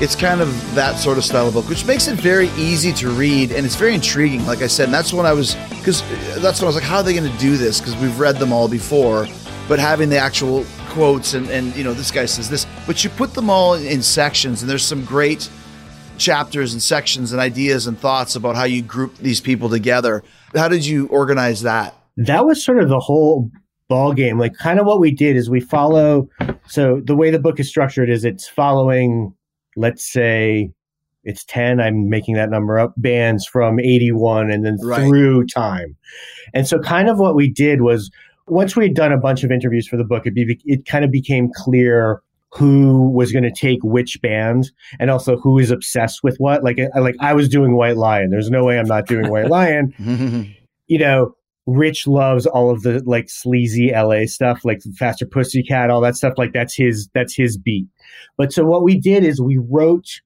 [0.00, 3.08] it's kind of that sort of style of book, which makes it very easy to
[3.08, 4.44] read and it's very intriguing.
[4.46, 6.84] Like I said, and that's when I was because uh, that's when I was like,
[6.84, 7.80] how are they going to do this?
[7.80, 9.26] Because we've read them all before,
[9.68, 13.10] but having the actual quotes and and you know this guy says this, but you
[13.10, 15.48] put them all in, in sections, and there's some great
[16.18, 20.22] chapters and sections and ideas and thoughts about how you group these people together.
[20.54, 21.94] How did you organize that?
[22.16, 23.50] That was sort of the whole
[23.88, 24.38] ball game.
[24.38, 26.28] Like kind of what we did is we follow.
[26.66, 29.34] So the way the book is structured is it's following
[29.76, 30.70] let's say
[31.24, 35.06] it's 10 i'm making that number up bands from 81 and then right.
[35.06, 35.96] through time.
[36.54, 38.10] And so kind of what we did was
[38.48, 41.04] once we had done a bunch of interviews for the book it, be, it kind
[41.04, 46.22] of became clear who was going to take which band and also who is obsessed
[46.22, 46.64] with what.
[46.64, 48.30] Like like i was doing white lion.
[48.30, 50.54] There's no way i'm not doing white lion.
[50.88, 51.35] You know
[51.66, 56.34] Rich loves all of the like sleazy LA stuff, like Faster Pussycat, all that stuff.
[56.36, 57.86] Like that's his that's his beat.
[58.36, 60.20] But so what we did is we wrote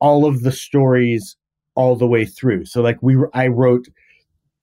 [0.00, 1.36] all of the stories
[1.74, 2.64] all the way through.
[2.66, 3.86] So like we I wrote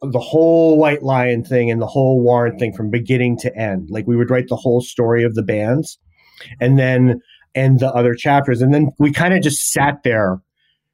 [0.01, 3.89] the whole White Lion thing and the whole Warrant thing from beginning to end.
[3.89, 5.97] Like we would write the whole story of the bands,
[6.59, 7.21] and then
[7.55, 8.61] and the other chapters.
[8.61, 10.41] And then we kind of just sat there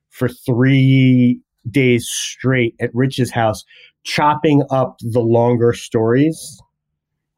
[0.09, 3.63] for three days straight at Rich's house,
[4.05, 6.61] chopping up the longer stories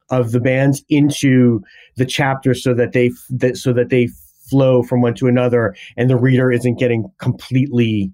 [0.10, 1.62] of the bands into
[1.95, 4.08] the chapters so that they that so that they
[4.49, 8.12] flow from one to another and the reader isn't getting completely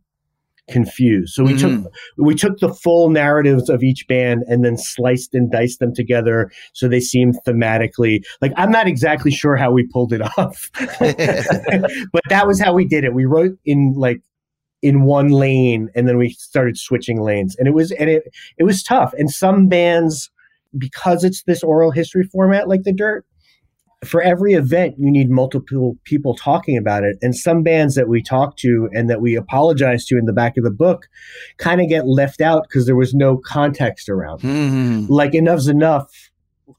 [0.70, 1.34] confused.
[1.34, 1.84] So we mm-hmm.
[1.84, 5.94] took we took the full narratives of each band and then sliced and diced them
[5.94, 10.70] together so they seem thematically like I'm not exactly sure how we pulled it off.
[12.14, 13.14] but that was how we did it.
[13.14, 14.22] We wrote in like
[14.84, 18.24] in one lane and then we started switching lanes and it was and it
[18.58, 19.14] it was tough.
[19.18, 20.30] And some bands
[20.78, 23.26] because it's this oral history format like the dirt
[24.04, 28.22] for every event you need multiple people talking about it and some bands that we
[28.22, 31.08] talk to and that we apologize to in the back of the book
[31.58, 35.06] kind of get left out because there was no context around mm-hmm.
[35.08, 36.32] like enough's enough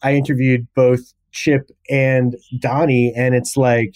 [0.02, 3.94] i interviewed both chip and donnie and it's like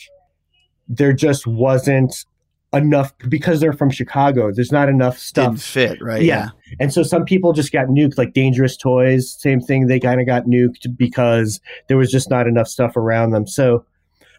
[0.89, 2.25] there just wasn't
[2.73, 4.51] enough because they're from Chicago.
[4.53, 6.23] There's not enough stuff Didn't fit, right?
[6.23, 6.51] Yeah.
[6.67, 6.77] yeah.
[6.81, 9.87] And so some people just got nuked, like Dangerous Toys, same thing.
[9.87, 13.47] They kind of got nuked because there was just not enough stuff around them.
[13.47, 13.85] So,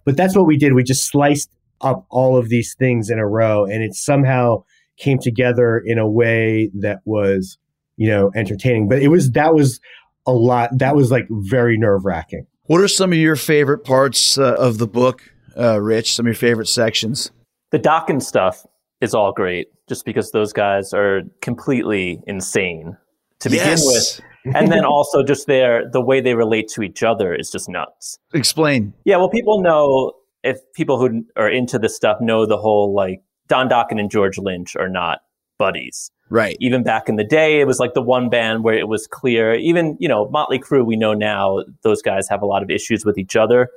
[0.06, 0.74] but that's what we did.
[0.74, 1.50] We just sliced
[1.82, 4.64] up all of these things in a row, and it somehow
[4.98, 7.58] came together in a way that was,
[7.98, 8.88] you know, entertaining.
[8.88, 9.80] But it was that was
[10.28, 10.70] a lot.
[10.78, 12.46] That was like very nerve wracking.
[12.66, 15.24] What are some of your favorite parts uh, of the book,
[15.58, 16.14] uh, Rich?
[16.14, 17.32] Some of your favorite sections?
[17.72, 18.66] The Dokken stuff
[19.02, 22.98] is all great just because those guys are completely insane
[23.40, 23.86] to begin yes.
[23.86, 24.56] with.
[24.56, 28.18] and then also just their the way they relate to each other is just nuts.
[28.34, 28.94] Explain.
[29.06, 33.22] Yeah, well people know if people who are into this stuff know the whole like
[33.48, 35.20] Don Dokken and George Lynch are not
[35.58, 36.12] buddies.
[36.30, 36.58] Right.
[36.60, 39.56] Even back in the day, it was like the one band where it was clear.
[39.56, 43.04] Even, you know, Motley Crue, we know now those guys have a lot of issues
[43.04, 43.70] with each other.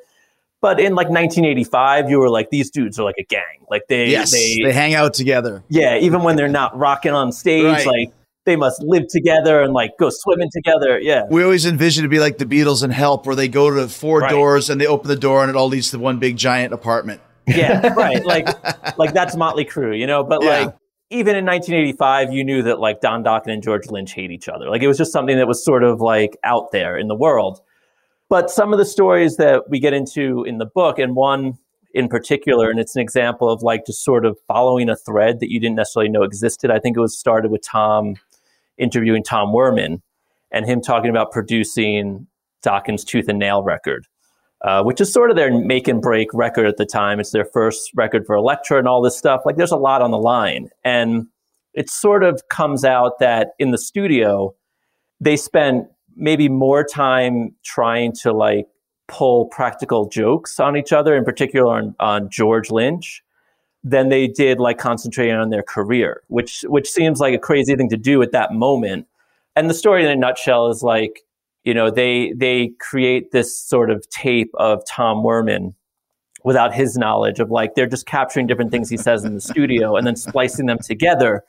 [0.63, 3.67] But in like 1985, you were like, these dudes are like a gang.
[3.69, 5.65] Like they, yes, they, they hang out together.
[5.69, 7.87] Yeah, even when they're not rocking on stage, right.
[7.87, 8.13] like
[8.45, 11.01] they must live together and like go swimming together.
[11.01, 11.25] Yeah.
[11.29, 14.21] We always envision to be like the Beatles and Help, where they go to four
[14.21, 14.31] right.
[14.31, 17.21] doors and they open the door and it all leads to one big giant apartment.
[17.47, 18.25] Yeah, right.
[18.25, 18.47] Like,
[18.97, 20.23] like that's Motley Crue, you know.
[20.23, 20.49] But yeah.
[20.49, 20.77] like,
[21.11, 24.71] even in 1985, you knew that like Don Dokken and George Lynch hate each other.
[24.71, 27.61] Like, it was just something that was sort of like out there in the world.
[28.33, 31.59] But some of the stories that we get into in the book, and one
[31.93, 35.53] in particular, and it's an example of like just sort of following a thread that
[35.53, 36.71] you didn't necessarily know existed.
[36.71, 38.15] I think it was started with Tom
[38.79, 40.01] interviewing Tom Werman
[40.51, 42.27] and him talking about producing
[42.65, 44.07] Dokken's Tooth and Nail record,
[44.63, 47.21] uh, which is sort of their make and break record at the time.
[47.21, 49.43] It's their first record for Elektra and all this stuff.
[49.45, 50.71] Like there's a lot on the line.
[50.85, 51.27] And
[51.75, 54.55] it sort of comes out that in the studio,
[55.21, 58.67] they spent maybe more time trying to like
[59.09, 63.23] pull practical jokes on each other, in particular on, on George Lynch,
[63.85, 67.89] than they did like concentrating on their career, which which seems like a crazy thing
[67.89, 69.07] to do at that moment.
[69.57, 71.21] And the story in a nutshell is like,
[71.65, 75.75] you know, they they create this sort of tape of Tom Werman
[76.45, 79.97] without his knowledge of like they're just capturing different things he says in the studio
[79.97, 81.45] and then splicing them together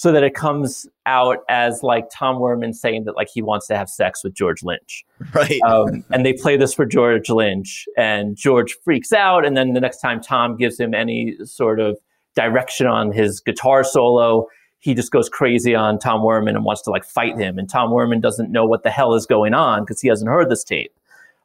[0.00, 3.76] so that it comes out as like Tom Werman saying that like he wants to
[3.76, 5.04] have sex with George Lynch.
[5.34, 5.60] Right.
[5.60, 9.44] Um, and they play this for George Lynch, and George freaks out.
[9.44, 11.98] And then the next time Tom gives him any sort of
[12.34, 14.46] direction on his guitar solo,
[14.78, 17.58] he just goes crazy on Tom Werman and wants to like fight him.
[17.58, 20.48] And Tom Werman doesn't know what the hell is going on because he hasn't heard
[20.48, 20.94] this tape.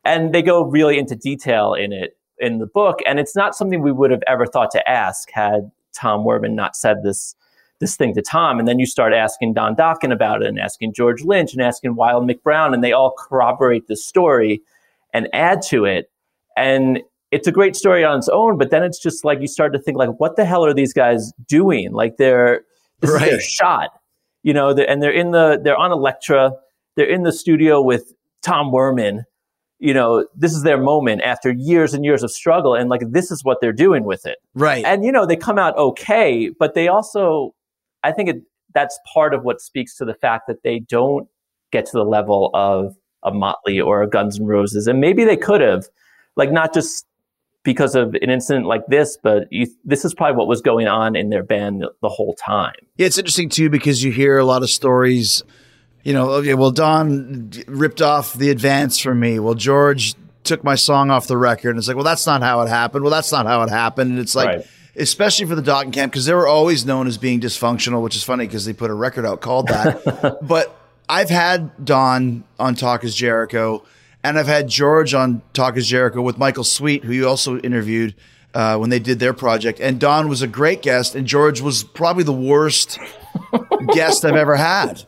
[0.05, 2.99] And they go really into detail in it in the book.
[3.05, 6.77] And it's not something we would have ever thought to ask had Tom Werman not
[6.77, 7.35] said this
[7.79, 8.59] this thing to Tom.
[8.59, 11.95] And then you start asking Don Dokken about it and asking George Lynch and asking
[11.95, 14.61] Wild Mick Brown, and they all corroborate the story
[15.13, 16.09] and add to it.
[16.57, 19.73] And it's a great story on its own, but then it's just like you start
[19.73, 21.91] to think like, what the hell are these guys doing?
[21.91, 22.61] Like they're
[23.01, 23.23] this right.
[23.23, 23.89] is their shot,
[24.43, 26.51] you know, they're, and they're in the they're on Elektra,
[26.95, 29.23] they're in the studio with Tom Werman.
[29.79, 33.31] You know, this is their moment after years and years of struggle, and like this
[33.31, 34.37] is what they're doing with it.
[34.53, 34.85] Right.
[34.85, 37.53] And you know, they come out okay, but they also
[38.05, 38.43] I think it,
[38.73, 41.27] that's part of what speaks to the fact that they don't
[41.71, 45.35] get to the level of a Motley or a Guns N' Roses, and maybe they
[45.35, 45.87] could have,
[46.35, 47.07] like not just
[47.63, 51.15] because of an incident like this, but you, this is probably what was going on
[51.15, 52.75] in their band the, whole time.
[52.97, 55.41] Yeah, it's interesting too because you hear a lot of stories.
[56.03, 59.39] You know, okay, well, Don ripped off the advance from me.
[59.39, 62.61] Well, George took my song off the record, and it's like, well, that's not how
[62.61, 63.03] it happened.
[63.03, 64.11] Well, that's not how it happened.
[64.11, 64.47] And it's like.
[64.47, 64.67] Right
[64.97, 68.23] especially for the Dokken camp, because they were always known as being dysfunctional, which is
[68.23, 70.37] funny because they put a record out called that.
[70.41, 73.83] but I've had Don on Talk is Jericho,
[74.23, 78.15] and I've had George on Talk is Jericho with Michael Sweet, who you also interviewed.
[78.55, 79.81] uh, when they did their project.
[79.81, 82.97] And Don was a great guest, and George was probably the worst
[83.93, 85.03] guest I've ever had.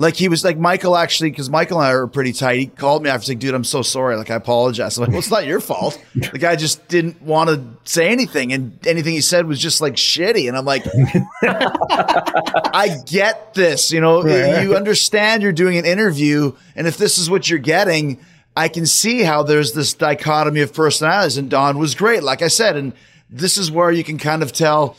[0.00, 2.58] Like he was like Michael actually, because Michael and I are pretty tight.
[2.58, 4.16] He called me after saying, "Dude, I'm so sorry.
[4.16, 7.50] Like I apologize." I'm like, "Well, it's not your fault." The guy just didn't want
[7.50, 10.48] to say anything, and anything he said was just like shitty.
[10.48, 10.86] And I'm like,
[11.42, 13.92] I get this.
[13.92, 14.24] You know,
[14.62, 18.20] you understand you're doing an interview, and if this is what you're getting,
[18.56, 21.36] I can see how there's this dichotomy of personalities.
[21.36, 22.94] And Don was great, like I said, and
[23.28, 24.96] this is where you can kind of tell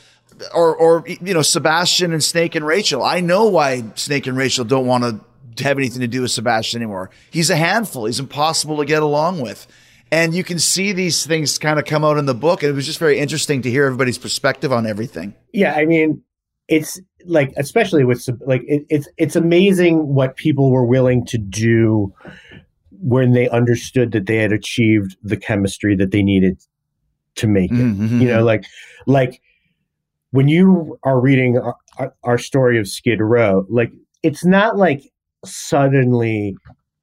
[0.53, 3.03] or or you know Sebastian and Snake and Rachel.
[3.03, 5.03] I know why Snake and Rachel don't want
[5.57, 7.09] to have anything to do with Sebastian anymore.
[7.29, 8.05] He's a handful.
[8.05, 9.67] He's impossible to get along with.
[10.11, 12.63] And you can see these things kind of come out in the book.
[12.63, 15.33] And it was just very interesting to hear everybody's perspective on everything.
[15.53, 16.21] Yeah, I mean,
[16.67, 22.13] it's like especially with like it, it's it's amazing what people were willing to do
[22.91, 26.61] when they understood that they had achieved the chemistry that they needed
[27.35, 27.75] to make it.
[27.75, 28.21] Mm-hmm.
[28.21, 28.65] You know, like
[29.07, 29.41] like
[30.31, 31.57] when you are reading
[31.97, 33.91] our, our story of Skid Row, like
[34.23, 35.03] it's not like
[35.45, 36.55] suddenly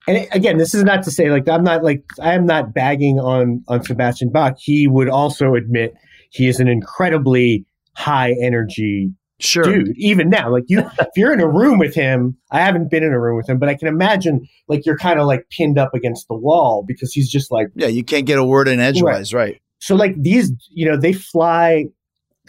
[0.08, 3.20] and again, this is not to say like I'm not like I am not bagging
[3.20, 4.56] on on Sebastian Bach.
[4.58, 5.94] He would also admit
[6.30, 9.64] he is an incredibly high energy sure.
[9.64, 9.94] dude.
[9.96, 13.12] Even now, like you, if you're in a room with him, I haven't been in
[13.12, 15.94] a room with him, but I can imagine like you're kind of like pinned up
[15.94, 19.34] against the wall because he's just like yeah, you can't get a word in edgewise,
[19.34, 19.40] right?
[19.40, 19.62] right?
[19.80, 21.84] So like these, you know, they fly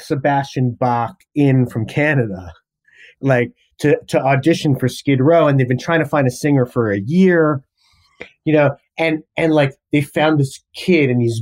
[0.02, 2.54] Sebastian Bach in from Canada,
[3.22, 6.66] like to to audition for Skid Row, and they've been trying to find a singer
[6.66, 7.64] for a year,
[8.46, 11.42] you know, and and like they found this kid, and he's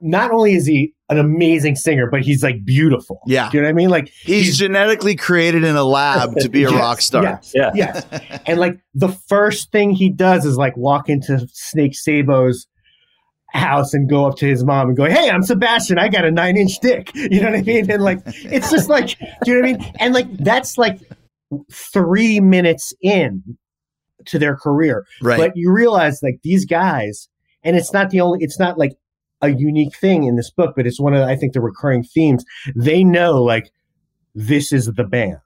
[0.00, 3.20] not only is he an amazing singer, but he's like beautiful.
[3.26, 3.90] Yeah, Do you know what I mean?
[3.90, 7.22] Like he's, he's genetically created in a lab to be a yes, rock star.
[7.22, 8.06] Yes, yeah, yes.
[8.46, 12.66] and like the first thing he does is like walk into Snake Sabo's
[13.48, 15.98] house and go up to his mom and go, Hey, I'm Sebastian.
[15.98, 17.10] I got a nine inch dick.
[17.26, 17.90] You know what I mean?
[17.90, 19.92] And like, it's just like, do you know what I mean?
[19.98, 21.00] And like, that's like
[21.72, 23.42] three minutes in
[24.26, 25.04] to their career.
[25.20, 25.38] Right.
[25.38, 27.28] But you realize like these guys,
[27.62, 28.92] and it's not the only, it's not like
[29.42, 32.44] a unique thing in this book, but it's one of, I think, the recurring themes.
[32.74, 33.70] They know like
[34.34, 35.38] this is the band.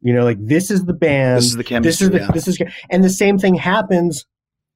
[0.00, 1.38] You know, like this is the band.
[1.38, 1.90] This is the chemistry.
[1.90, 2.30] This is the, yeah.
[2.32, 2.58] this is,
[2.90, 4.26] and the same thing happens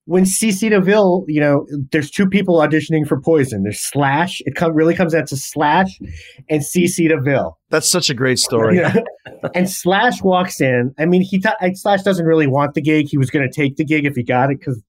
[0.07, 3.63] when CC DeVille, you know, there's two people auditioning for Poison.
[3.63, 4.41] There's Slash.
[4.41, 5.99] It come, really comes out to Slash
[6.49, 7.57] and CC DeVille.
[7.71, 8.77] That's such a great story.
[8.83, 9.51] You know?
[9.55, 10.93] and Slash walks in.
[10.99, 13.09] I mean, he t- Slash doesn't really want the gig.
[13.09, 14.83] He was going to take the gig if he got it because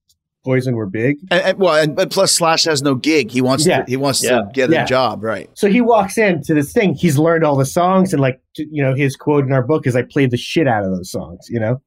[0.44, 1.18] Poison were big.
[1.30, 3.30] And, and well, and, and, plus Slash has no gig.
[3.30, 3.82] He wants yeah.
[3.82, 3.84] to.
[3.90, 4.40] He wants yeah.
[4.40, 4.82] to get yeah.
[4.82, 5.48] a job, right?
[5.54, 6.94] So he walks into this thing.
[6.94, 9.94] He's learned all the songs, and like you know, his quote in our book is,
[9.94, 11.80] "I played the shit out of those songs." You know.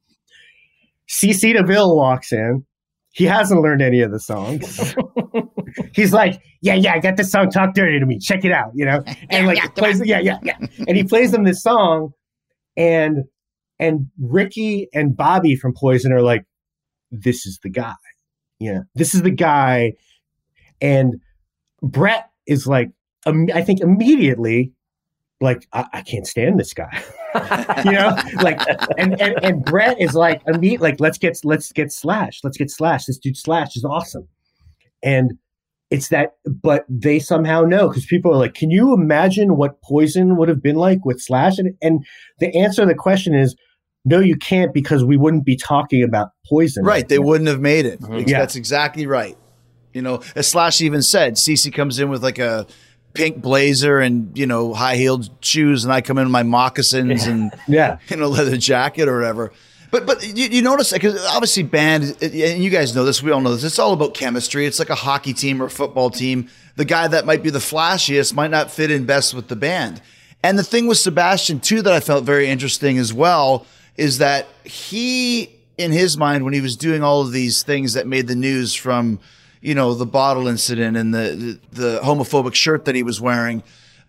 [1.09, 2.65] CC DeVille walks in
[3.11, 4.95] he hasn't learned any of the songs.
[5.93, 8.71] He's like, yeah, yeah, I got this song "Talk Dirty to Me." Check it out,
[8.73, 12.11] you know, and like yeah, plays, yeah, yeah, yeah, and he plays them this song,
[12.75, 13.23] and
[13.79, 16.43] and Rikki and Bobby from Poison are like,
[17.11, 17.95] this is the guy,
[18.59, 19.93] yeah, this is the guy,
[20.81, 21.15] and
[21.81, 22.89] Brett is like,
[23.25, 24.73] um, I think immediately,
[25.39, 27.03] like, I, I can't stand this guy.
[27.85, 28.59] you know, like,
[28.97, 32.39] and, and, and Brett is like, a meet, like, let's get, let's get Slash.
[32.43, 33.05] Let's get Slash.
[33.05, 34.27] This dude Slash is awesome.
[35.03, 35.33] And
[35.89, 40.35] it's that, but they somehow know because people are like, can you imagine what Poison
[40.38, 41.59] would have been like with Slash?
[41.59, 42.05] And, and
[42.39, 43.55] the answer to the question is,
[44.03, 46.83] no, you can't because we wouldn't be talking about Poison.
[46.83, 46.93] Right.
[46.93, 48.01] right they wouldn't have made it.
[48.01, 48.27] Mm-hmm.
[48.27, 48.39] Yeah.
[48.39, 49.38] That's exactly right.
[49.93, 52.67] You know, as Slash even said, CC comes in with like a,
[53.18, 57.32] pink blazer and you know high heeled shoes, and I come in my moccasins yeah.
[57.32, 59.51] and yeah, you know leather jacket or whatever.
[59.89, 63.41] But but you, you notice because obviously band and you guys know this, we all
[63.41, 63.63] know this.
[63.63, 64.65] It's all about chemistry.
[64.65, 66.49] It's like a hockey team or a football team.
[66.76, 70.01] The guy that might be the flashiest might not fit in best with the band.
[70.43, 73.65] And the thing with Sebastian too that I felt very interesting as well
[73.95, 78.07] is that he in his mind when he was doing all of these things that
[78.07, 79.20] made the news from
[79.61, 83.63] you know, the bottle incident and the, the, the homophobic shirt that he was wearing.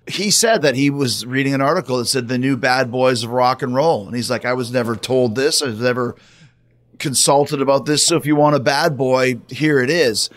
[0.07, 3.30] He said that he was reading an article that said the new bad boys of
[3.30, 4.07] rock and roll.
[4.07, 5.62] And he's like, I was never told this.
[5.62, 6.16] I was never
[6.99, 8.07] consulted about this.
[8.07, 10.30] So if you want a bad boy, here it is.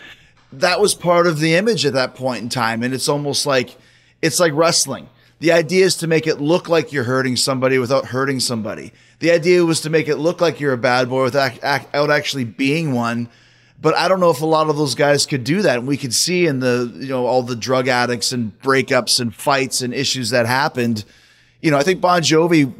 [0.52, 2.82] That was part of the image at that point in time.
[2.82, 3.76] And it's almost like,
[4.20, 5.08] it's like wrestling.
[5.40, 8.92] The idea is to make it look like you're hurting somebody without hurting somebody.
[9.18, 12.92] The idea was to make it look like you're a bad boy without actually being
[12.92, 13.28] one
[13.82, 15.80] but I don't know if a lot of those guys could do that.
[15.80, 19.34] And we could see in the, you know, all the drug addicts and breakups and
[19.34, 21.04] fights and issues that happened.
[21.60, 22.72] You know, I think Bon Jovi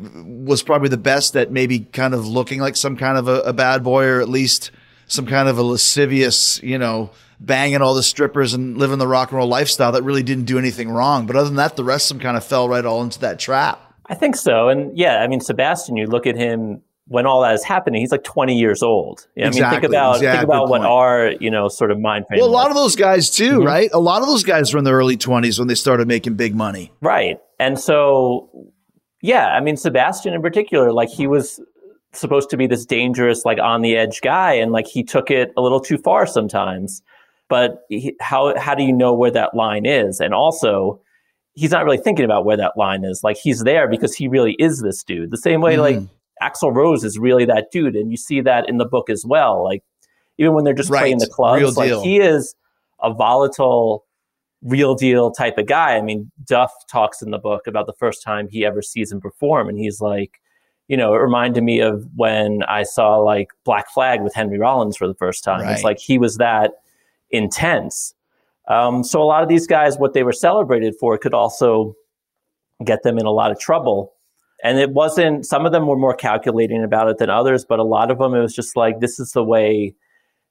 [0.45, 3.53] was probably the best at maybe kind of looking like some kind of a, a
[3.53, 4.71] bad boy or at least
[5.09, 9.31] some kind of a lascivious, you know, banging all the strippers and living the rock
[9.31, 11.27] and roll lifestyle that really didn't do anything wrong.
[11.27, 13.41] But other than that, the rest of them kind of fell right all into that
[13.41, 13.81] trap.
[14.07, 14.69] I think so.
[14.69, 18.13] And yeah, I mean, Sebastian, you look at him when all that is happening, he's
[18.13, 19.27] like 20 years old.
[19.37, 19.61] I exactly.
[19.61, 20.39] mean, think about exactly.
[20.39, 22.41] think about what our you know sort of mind frame.
[22.41, 23.67] Well, a lot of those guys too, mm-hmm.
[23.67, 23.91] right?
[23.93, 26.55] A lot of those guys were in their early 20s when they started making big
[26.55, 27.39] money, right?
[27.59, 28.49] And so,
[29.21, 31.61] yeah, I mean, Sebastian in particular, like he was
[32.13, 35.53] supposed to be this dangerous, like on the edge guy, and like he took it
[35.57, 37.03] a little too far sometimes.
[37.49, 40.21] But he, how how do you know where that line is?
[40.21, 41.01] And also,
[41.55, 43.23] he's not really thinking about where that line is.
[43.23, 45.31] Like he's there because he really is this dude.
[45.31, 45.99] The same way, mm-hmm.
[45.99, 46.09] like
[46.43, 49.63] Axl Rose is really that dude, and you see that in the book as well.
[49.63, 49.83] Like
[50.39, 51.01] even when they're just right.
[51.01, 52.55] playing the clubs, like he is
[53.01, 54.05] a volatile,
[54.63, 55.97] real deal type of guy.
[55.97, 59.21] I mean, Duff talks in the book about the first time he ever sees him
[59.21, 60.41] perform, and he's like,
[60.89, 64.97] you know, it reminded me of when I saw like Black Flag with Henry Rollins
[64.97, 65.63] for the first time.
[65.63, 65.73] Right.
[65.73, 66.73] It's like he was that
[67.31, 68.15] intense.
[68.69, 71.95] Um, so a lot of these guys, what they were celebrated for, could also
[72.85, 74.13] get them in a lot of trouble.
[74.63, 77.85] And it wasn't, some of them were more calculating about it than others, but a
[77.85, 79.95] lot of them, it was just like, this is the way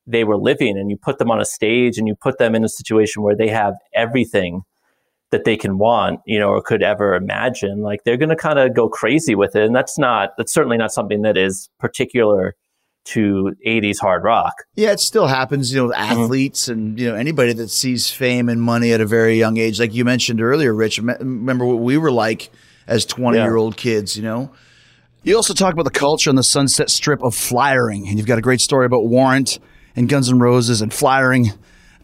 [0.06, 0.78] they were living.
[0.78, 3.36] And you put them on a stage and you put them in a situation where
[3.36, 4.64] they have everything
[5.32, 7.82] that they can want, you know, or could ever imagine.
[7.82, 9.64] Like they're going to kind of go crazy with it.
[9.64, 12.56] And that's not, that's certainly not something that is particular
[13.04, 14.54] to 80s hard rock.
[14.76, 16.22] Yeah, it still happens, you know, with mm-hmm.
[16.22, 16.72] athletes mm-hmm.
[16.72, 19.80] and, you know, anybody that sees fame and money at a very young age.
[19.80, 22.50] Like you mentioned earlier, Rich, remember what we were like
[22.92, 23.46] as 20 yeah.
[23.46, 24.52] year old kids, you know?
[25.24, 28.38] You also talk about the culture on the Sunset Strip of flyering, and you've got
[28.38, 29.60] a great story about Warrant
[29.96, 31.52] and Guns N' Roses and flyering.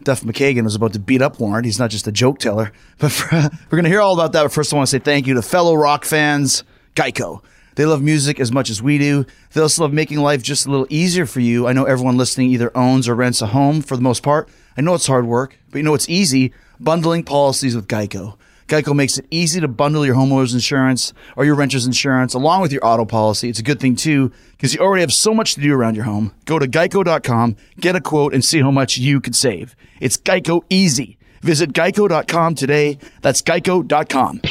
[0.02, 1.66] Duff McKagan was about to beat up Warrant.
[1.66, 2.72] He's not just a joke teller.
[2.98, 4.44] But for, we're going to hear all about that.
[4.44, 6.64] But first, I want to say thank you to fellow rock fans,
[6.96, 7.42] Geico.
[7.74, 9.24] They love music as much as we do.
[9.52, 11.68] They also love making life just a little easier for you.
[11.68, 14.48] I know everyone listening either owns or rents a home for the most part.
[14.76, 18.36] I know it's hard work, but you know it's easy bundling policies with Geico.
[18.68, 22.70] Geico makes it easy to bundle your homeowner's insurance or your renter's insurance along with
[22.70, 23.48] your auto policy.
[23.48, 26.04] It's a good thing too because you already have so much to do around your
[26.04, 26.34] home.
[26.44, 29.74] Go to geico.com, get a quote, and see how much you could save.
[30.00, 31.18] It's Geico easy.
[31.40, 32.98] Visit geico.com today.
[33.22, 34.42] That's geico.com.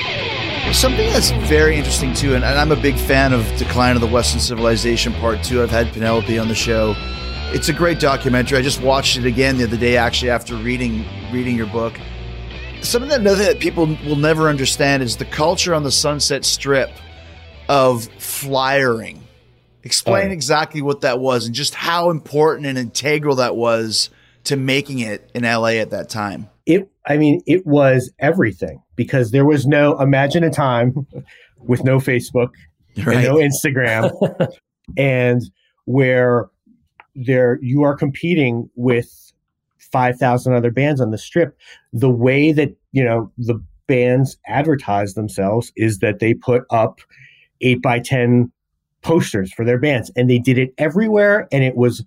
[0.73, 4.41] Something that's very interesting too, and I'm a big fan of Decline of the Western
[4.41, 5.61] Civilization Part 2.
[5.61, 6.95] I've had Penelope on the show.
[7.53, 8.57] It's a great documentary.
[8.57, 11.97] I just watched it again the other day actually after reading reading your book
[12.81, 16.89] something that, that people will never understand is the culture on the Sunset Strip
[17.69, 19.23] of flyering.
[19.83, 20.33] Explain oh.
[20.33, 24.09] exactly what that was and just how important and integral that was
[24.45, 26.49] to making it in LA at that time.
[26.65, 31.07] It, I mean, it was everything because there was no, imagine a time
[31.57, 32.49] with no Facebook,
[32.97, 33.17] right.
[33.17, 34.49] and no Instagram,
[34.97, 35.41] and
[35.85, 36.49] where
[37.15, 39.26] there you are competing with
[39.91, 41.57] 5,000 other bands on the strip.
[41.93, 46.99] The way that, you know, the bands advertise themselves is that they put up
[47.61, 48.51] 8 by 10
[49.01, 52.03] posters for their bands and they did it everywhere and it was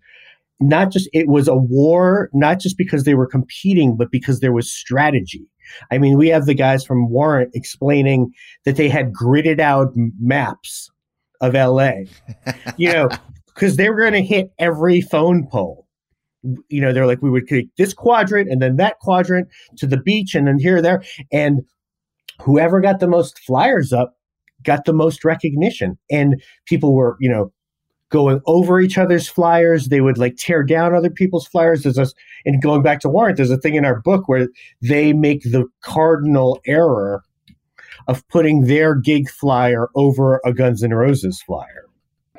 [0.60, 4.52] not just it was a war not just because they were competing but because there
[4.52, 5.46] was strategy.
[5.90, 8.32] I mean we have the guys from warrant explaining
[8.64, 10.90] that they had gridded out maps
[11.40, 11.90] of la
[12.76, 13.08] you know
[13.54, 15.86] because they were going to hit every phone pole
[16.68, 19.96] you know, they're like, we would take this quadrant and then that quadrant to the
[19.96, 21.02] beach and then here there.
[21.32, 21.62] And
[22.40, 24.14] whoever got the most flyers up
[24.62, 25.98] got the most recognition.
[26.10, 27.52] And people were, you know,
[28.10, 29.88] going over each other's flyers.
[29.88, 31.82] They would like tear down other people's flyers.
[31.82, 32.14] There's this,
[32.44, 34.48] and going back to Warrant, there's a thing in our book where
[34.82, 37.22] they make the cardinal error
[38.08, 41.89] of putting their gig flyer over a Guns N' Roses flyer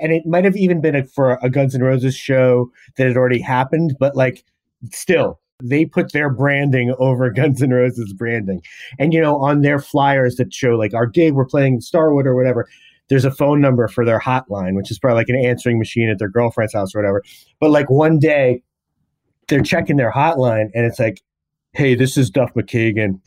[0.02, 3.18] and it might have even been a, for a Guns N' Roses show that had
[3.18, 4.44] already happened, but like
[4.92, 8.62] still, they put their branding over Guns N' Roses branding.
[9.00, 12.36] And you know, on their flyers that show like our gig, we're playing Starwood or
[12.36, 12.68] whatever.
[13.10, 16.18] There's a phone number for their hotline, which is probably like an answering machine at
[16.18, 17.24] their girlfriend's house or whatever.
[17.60, 18.64] But like one day,
[19.48, 21.22] they're checking their hotline, and it's like,
[21.74, 23.20] "Hey, this is Duff McKagan.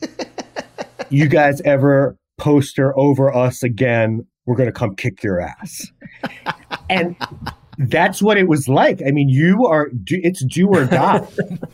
[1.09, 4.25] you guys ever poster over us again?
[4.47, 5.91] We're gonna come kick your ass."
[6.89, 7.15] and
[7.77, 9.01] that's what it was like.
[9.05, 11.27] I mean, you are it's do or die,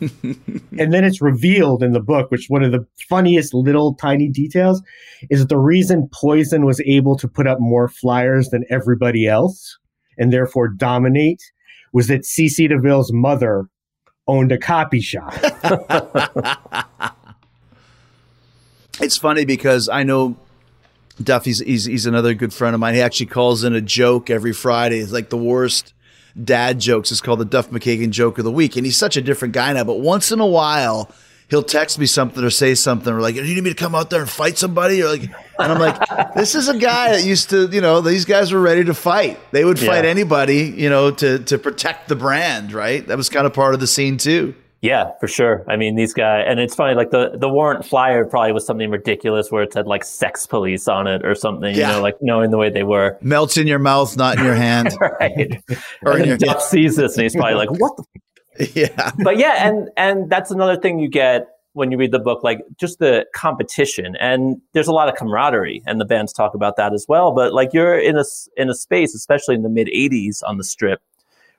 [0.78, 4.82] and then it's revealed in the book, which one of the funniest little tiny details
[5.30, 9.78] is that the reason Poison was able to put up more flyers than everybody else
[10.18, 11.42] and therefore dominate
[11.92, 13.66] was that CC DeVille's mother
[14.26, 15.34] owned a copy shop.
[19.00, 20.36] it's funny because I know
[21.24, 22.94] Duff, he's, he's, he's another good friend of mine.
[22.94, 24.98] He actually calls in a joke every Friday.
[24.98, 25.94] It's like the worst
[26.42, 27.10] dad jokes.
[27.10, 28.76] It's called the Duff McKagan joke of the week.
[28.76, 31.10] And he's such a different guy now, but once in a while,
[31.48, 33.94] he'll text me something or say something or like, do you need me to come
[33.94, 35.02] out there and fight somebody?
[35.02, 38.24] Or like, and I'm like, this is a guy that used to, you know, these
[38.24, 39.38] guys were ready to fight.
[39.52, 40.10] They would fight yeah.
[40.10, 43.06] anybody, you know, to, to protect the brand, right?
[43.06, 44.54] That was kind of part of the scene too.
[44.82, 45.64] Yeah, for sure.
[45.68, 46.96] I mean, these guys, and it's funny.
[46.96, 50.88] Like the the warrant flyer probably was something ridiculous, where it said like "sex police"
[50.88, 51.72] on it or something.
[51.72, 51.88] Yeah.
[51.88, 53.16] You know, like knowing the way they were.
[53.22, 54.92] Melts in your mouth, not in your hand.
[55.00, 55.62] right.
[56.04, 58.04] or and Duff sees this, and he's probably like, "What the."
[58.74, 59.12] Yeah.
[59.22, 62.58] But yeah, and and that's another thing you get when you read the book, like
[62.78, 66.92] just the competition, and there's a lot of camaraderie, and the bands talk about that
[66.92, 67.30] as well.
[67.30, 68.24] But like you're in a
[68.56, 71.00] in a space, especially in the mid '80s on the Strip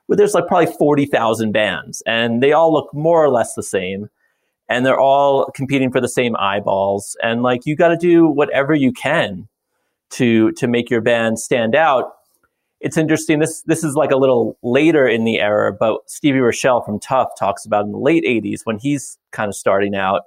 [0.06, 4.08] where there's like probably 40,000 bands and they all look more or less the same
[4.68, 8.74] and they're all competing for the same eyeballs and like you got to do whatever
[8.74, 9.48] you can
[10.10, 12.12] to to make your band stand out
[12.80, 16.84] it's interesting this this is like a little later in the era but stevie Rachelle
[16.84, 20.22] from tuff talks about in the late 80s when he's kind of starting out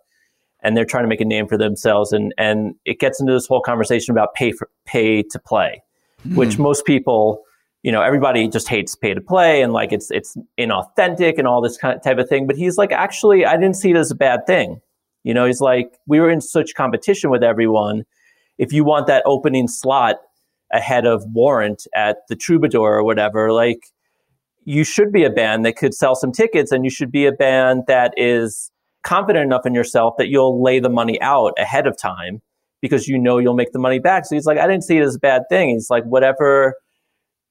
[0.62, 3.48] and they're trying to make a name for themselves and and it gets into this
[3.48, 5.82] whole conversation about pay for pay to play
[6.28, 6.36] mm.
[6.36, 7.44] which most people
[7.88, 11.62] you know, everybody just hates pay to play and like it's it's inauthentic and all
[11.62, 12.46] this kind of type of thing.
[12.46, 14.82] But he's like, actually, I didn't see it as a bad thing.
[15.24, 18.04] You know, he's like, we were in such competition with everyone.
[18.58, 20.18] If you want that opening slot
[20.74, 23.80] ahead of Warrant at the Troubadour or whatever, like
[24.66, 27.32] you should be a band that could sell some tickets and you should be a
[27.32, 28.70] band that is
[29.04, 32.42] confident enough in yourself that you'll lay the money out ahead of time
[32.82, 34.26] because you know you'll make the money back.
[34.26, 35.70] So he's like, I didn't see it as a bad thing.
[35.70, 36.76] He's like, whatever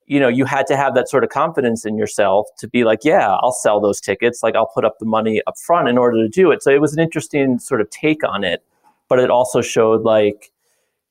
[0.07, 3.01] you know, you had to have that sort of confidence in yourself to be like,
[3.03, 4.43] yeah, I'll sell those tickets.
[4.43, 6.63] Like I'll put up the money up front in order to do it.
[6.63, 8.63] So it was an interesting sort of take on it,
[9.09, 10.53] but it also showed like,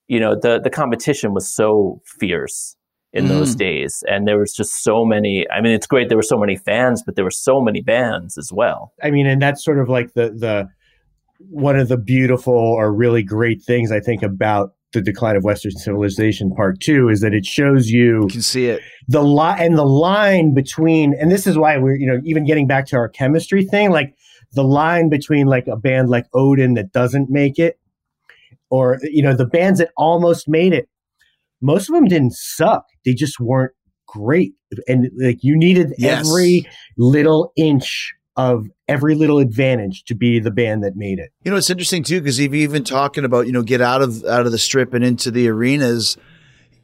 [0.08, 2.76] you know, the the competition was so fierce
[3.12, 3.30] in mm.
[3.30, 5.50] those days, and there was just so many.
[5.50, 8.38] I mean, it's great there were so many fans, but there were so many bands
[8.38, 8.94] as well.
[9.02, 10.70] I mean, and that's sort of like the the
[11.40, 15.72] one of the beautiful or really great things I think about the decline of Western
[15.72, 18.82] civilization part two is that it shows you, you can see it.
[19.08, 22.68] the line and the line between and this is why we're you know even getting
[22.68, 24.14] back to our chemistry thing like
[24.54, 27.80] the line between like a band like Odin that doesn't make it
[28.70, 30.90] or you know the bands that almost made it
[31.62, 32.86] most of them didn't suck.
[33.06, 33.74] They just weren't
[34.08, 34.54] great.
[34.88, 36.28] And like you needed yes.
[36.28, 36.68] every
[36.98, 41.32] little inch of every little advantage to be the band that made it.
[41.44, 44.46] You know, it's interesting too because even talking about you know get out of out
[44.46, 46.18] of the strip and into the arenas,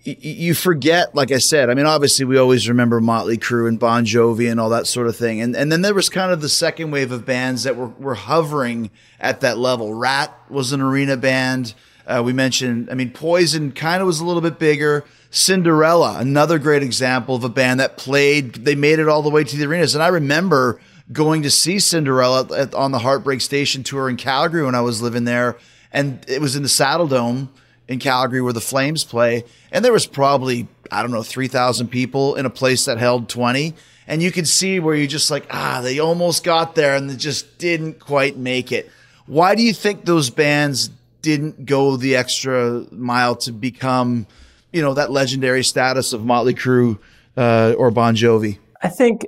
[0.05, 1.13] y- you forget.
[1.13, 4.59] Like I said, I mean, obviously we always remember Motley Crue and Bon Jovi and
[4.59, 7.11] all that sort of thing, and and then there was kind of the second wave
[7.11, 8.89] of bands that were were hovering
[9.19, 9.93] at that level.
[9.93, 11.73] Ratt was an arena band.
[12.07, 15.05] Uh, we mentioned, I mean, Poison kind of was a little bit bigger.
[15.29, 19.43] Cinderella, another great example of a band that played, they made it all the way
[19.43, 19.93] to the arenas.
[19.95, 20.81] And I remember
[21.11, 25.01] going to see Cinderella at, on the Heartbreak Station tour in Calgary when I was
[25.01, 25.57] living there,
[25.91, 27.49] and it was in the Saddledome
[27.87, 31.87] in Calgary where the Flames play, and there was probably I don't know three thousand
[31.87, 33.73] people in a place that held twenty,
[34.07, 37.15] and you could see where you just like ah they almost got there and they
[37.15, 38.89] just didn't quite make it.
[39.25, 40.89] Why do you think those bands
[41.21, 44.25] didn't go the extra mile to become,
[44.73, 46.97] you know, that legendary status of Motley Crue
[47.37, 48.57] uh, or Bon Jovi?
[48.81, 49.25] I think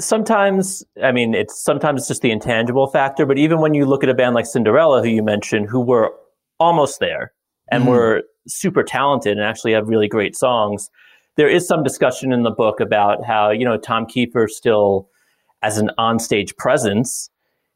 [0.00, 4.02] sometimes, I mean, it's sometimes it's just the intangible factor, but even when you look
[4.02, 6.12] at a band like Cinderella, who you mentioned, who were
[6.58, 7.32] almost there
[7.70, 7.88] and mm.
[7.88, 10.90] were super talented and actually have really great songs,
[11.36, 15.08] there is some discussion in the book about how, you know, Tom Kiefer still,
[15.62, 17.30] as an onstage presence,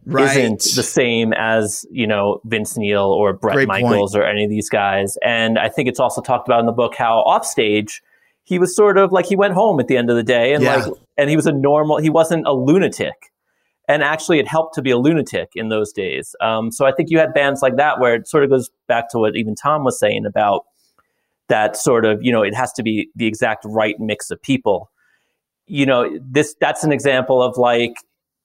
[0.06, 0.36] right.
[0.36, 4.24] isn't the same as, you know, Vince Neil or Brett great Michaels point.
[4.24, 5.16] or any of these guys.
[5.22, 8.02] And I think it's also talked about in the book how offstage,
[8.44, 10.62] he was sort of like he went home at the end of the day and
[10.62, 10.76] yeah.
[10.76, 13.30] like and he was a normal he wasn't a lunatic.
[13.86, 16.34] And actually it helped to be a lunatic in those days.
[16.40, 19.10] Um, so i think you had bands like that where it sort of goes back
[19.10, 20.64] to what even tom was saying about
[21.48, 24.90] that sort of you know it has to be the exact right mix of people.
[25.66, 27.96] You know this that's an example of like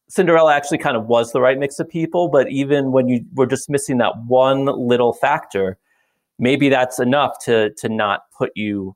[0.09, 3.45] cinderella actually kind of was the right mix of people but even when you were
[3.45, 5.77] just missing that one little factor
[6.39, 8.95] maybe that's enough to to not put you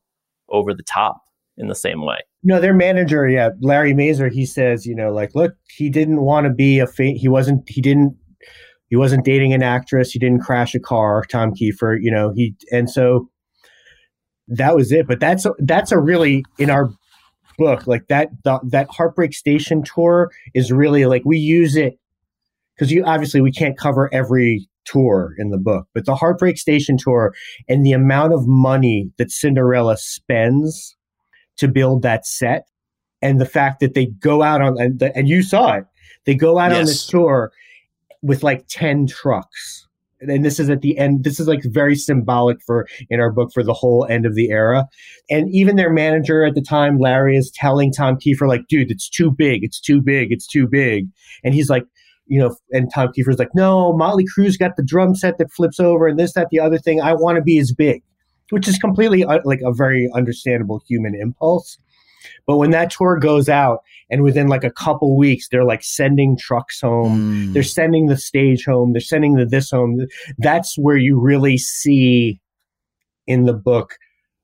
[0.53, 1.17] over the top
[1.57, 2.17] in the same way.
[2.43, 6.45] No, their manager, yeah, Larry Mazer, he says, you know, like, look, he didn't want
[6.45, 8.15] to be a fa- he wasn't he didn't
[8.87, 12.55] he wasn't dating an actress, he didn't crash a car, Tom Kiefer, you know, he
[12.71, 13.29] and so
[14.47, 15.07] that was it.
[15.07, 16.89] But that's that's a really in our
[17.57, 21.97] book, like that the, that Heartbreak Station tour is really like we use it
[22.75, 26.97] because you obviously we can't cover every tour in the book, but the Heartbreak Station
[26.97, 27.33] tour
[27.67, 30.95] and the amount of money that Cinderella spends
[31.57, 32.65] to build that set
[33.23, 35.85] and the fact that they go out on and, and you saw it,
[36.25, 36.79] they go out yes.
[36.79, 37.51] on this tour
[38.21, 39.87] with like ten trucks.
[40.19, 43.51] And this is at the end this is like very symbolic for in our book
[43.53, 44.87] for the whole end of the era.
[45.29, 49.09] And even their manager at the time larry is telling tom kiefer like dude it's
[49.09, 51.07] too big it's too big it's too big.
[51.43, 51.83] And he's like
[52.27, 55.79] you know and tom kiefer's like no motley crue's got the drum set that flips
[55.79, 58.01] over and this that the other thing i want to be as big
[58.49, 61.77] which is completely uh, like a very understandable human impulse
[62.47, 66.37] but when that tour goes out and within like a couple weeks, they're like sending
[66.37, 67.53] trucks home, mm.
[67.53, 70.05] they're sending the stage home, they're sending the this home.
[70.37, 72.39] That's where you really see
[73.27, 73.95] in the book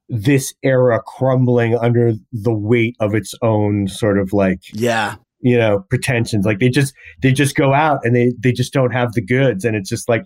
[0.07, 5.85] this era crumbling under the weight of its own sort of like yeah you know
[5.89, 9.21] pretensions like they just they just go out and they they just don't have the
[9.21, 10.23] goods and it's just like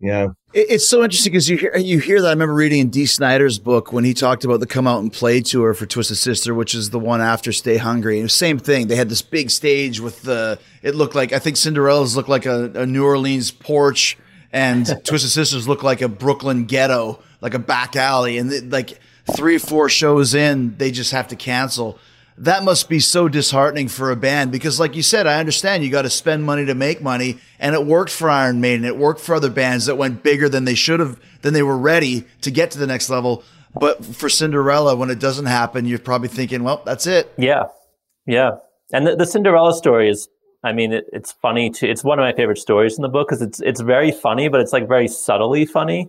[0.00, 0.28] yeah.
[0.54, 2.28] It's so interesting because you hear you hear that.
[2.28, 5.12] I remember reading in Dee Snider's book when he talked about the come out and
[5.12, 8.20] play tour for Twisted Sister, which is the one after Stay Hungry.
[8.20, 8.86] And same thing.
[8.86, 10.58] They had this big stage with the.
[10.82, 14.16] It looked like I think Cinderella's looked like a, a New Orleans porch,
[14.52, 18.38] and Twisted Sisters looked like a Brooklyn ghetto, like a back alley.
[18.38, 19.00] And it, like
[19.34, 21.98] three or four shows in, they just have to cancel
[22.40, 25.90] that must be so disheartening for a band because like you said i understand you
[25.90, 29.20] got to spend money to make money and it worked for iron maiden it worked
[29.20, 32.50] for other bands that went bigger than they should have than they were ready to
[32.50, 33.44] get to the next level.
[33.78, 37.32] But for cinderella when it doesn't happen you're probably thinking well that's it.
[37.36, 37.64] Yeah.
[38.26, 38.56] Yeah.
[38.92, 40.28] And the, the cinderella story is
[40.64, 43.28] i mean it, it's funny too it's one of my favorite stories in the book
[43.28, 46.08] because it's it's very funny but it's like very subtly funny.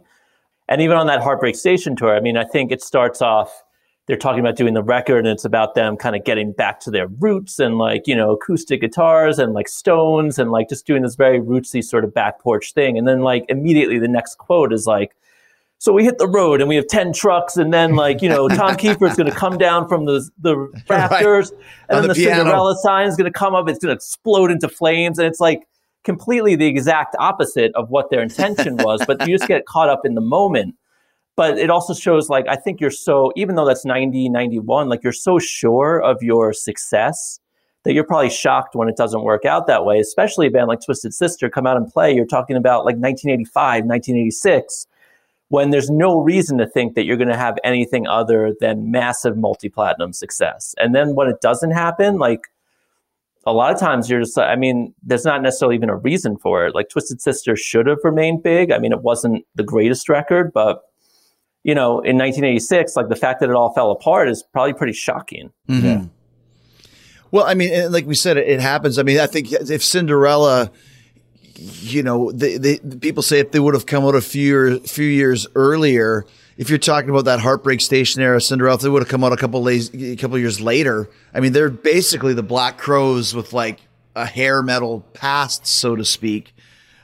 [0.67, 3.63] And even on that heartbreak station tour i mean i think it starts off
[4.09, 6.89] they're talking about doing the record and it's about them kind of getting back to
[6.89, 11.03] their roots and like, you know, acoustic guitars and like stones and like just doing
[11.03, 12.97] this very rootsy sort of back porch thing.
[12.97, 15.15] And then like immediately the next quote is like,
[15.77, 18.47] so we hit the road and we have 10 trucks and then like, you know,
[18.49, 20.57] Tom Kiefer is going to come down from the, the
[20.89, 21.61] rafters right.
[21.89, 23.69] and On then the, the Cinderella sign is going to come up.
[23.69, 25.19] It's going to explode into flames.
[25.19, 25.67] And it's like
[26.03, 30.03] completely the exact opposite of what their intention was, but you just get caught up
[30.03, 30.73] in the moment
[31.39, 35.01] but it also shows like i think you're so even though that's 90 91 like
[35.03, 37.39] you're so sure of your success
[37.85, 40.81] that you're probably shocked when it doesn't work out that way especially a band like
[40.83, 42.13] twisted sister come out and play.
[42.13, 44.87] You're talking about like 1985 1986
[45.47, 49.35] when there's no reason to think that you're going to have anything other than massive
[49.35, 50.75] multi-platinum success.
[50.77, 52.41] And then when it doesn't happen like
[53.45, 56.65] a lot of times you're just i mean there's not necessarily even a reason for
[56.67, 56.75] it.
[56.75, 58.71] Like twisted sister should have remained big.
[58.71, 60.83] I mean it wasn't the greatest record but
[61.63, 64.93] you know, in 1986, like the fact that it all fell apart is probably pretty
[64.93, 65.51] shocking.
[65.67, 65.85] Mm-hmm.
[65.85, 66.03] Yeah.
[67.31, 68.97] Well, I mean, like we said, it, it, happens.
[68.97, 70.71] I mean, I think if Cinderella,
[71.55, 75.05] you know, the, the people say if they would have come out a few few
[75.05, 76.25] years earlier,
[76.57, 79.31] if you're talking about that Heartbreak Station era Cinderella, if they would have come out
[79.31, 83.53] a couple days, a couple years later, I mean, they're basically the Black Crowes with
[83.53, 83.79] like
[84.15, 86.53] a hair metal past, so to speak.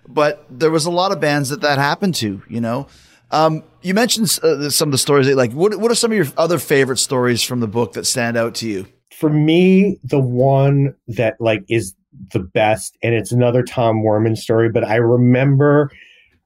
[0.08, 2.88] But there was a lot of bands that that happened to, you know.
[3.36, 5.27] Um, you mentioned uh, some of the stories.
[5.27, 8.05] That, like, what what are some of your other favorite stories from the book that
[8.05, 8.88] stand out to you?
[9.11, 11.93] For me, the one that like is
[12.31, 14.69] the best, and it's another Tom Werman story.
[14.69, 15.91] But I remember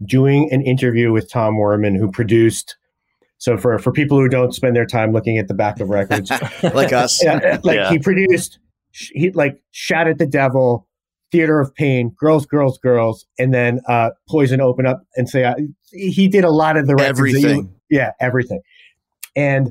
[0.04, 2.76] doing an interview with Tom Werman, who produced.
[3.38, 6.32] So for for people who don't spend their time looking at the back of records,
[6.64, 7.92] like us, yeah, like yeah.
[7.92, 8.58] he produced,
[8.92, 10.88] he like Shout at the Devil,
[11.32, 15.56] Theater of Pain, Girls, Girls, Girls, and then uh, Poison open up and say uh,
[15.92, 17.74] he did a lot of the everything.
[17.90, 18.62] yeah, everything.
[19.36, 19.70] And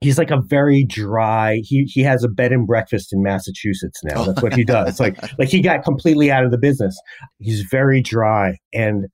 [0.00, 1.60] he's like a very dry.
[1.62, 4.24] He he has a bed and breakfast in Massachusetts now.
[4.24, 5.00] That's what he does.
[5.00, 6.98] like like he got completely out of the business.
[7.38, 8.58] He's very dry.
[8.72, 9.06] And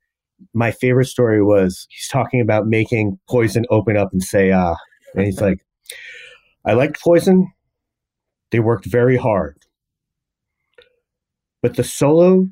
[0.55, 4.77] my favorite story was he's talking about making Poison open up and say ah,
[5.14, 5.59] and he's like,
[6.64, 7.47] I liked Poison.
[8.51, 9.58] They worked very hard.
[11.63, 12.49] But the solo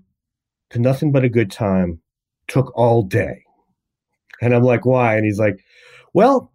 [0.70, 2.00] to Nothing But a Good Time
[2.48, 3.44] took all day.
[4.40, 5.16] And I'm like, why?
[5.16, 5.64] And he's like,
[6.12, 6.52] well,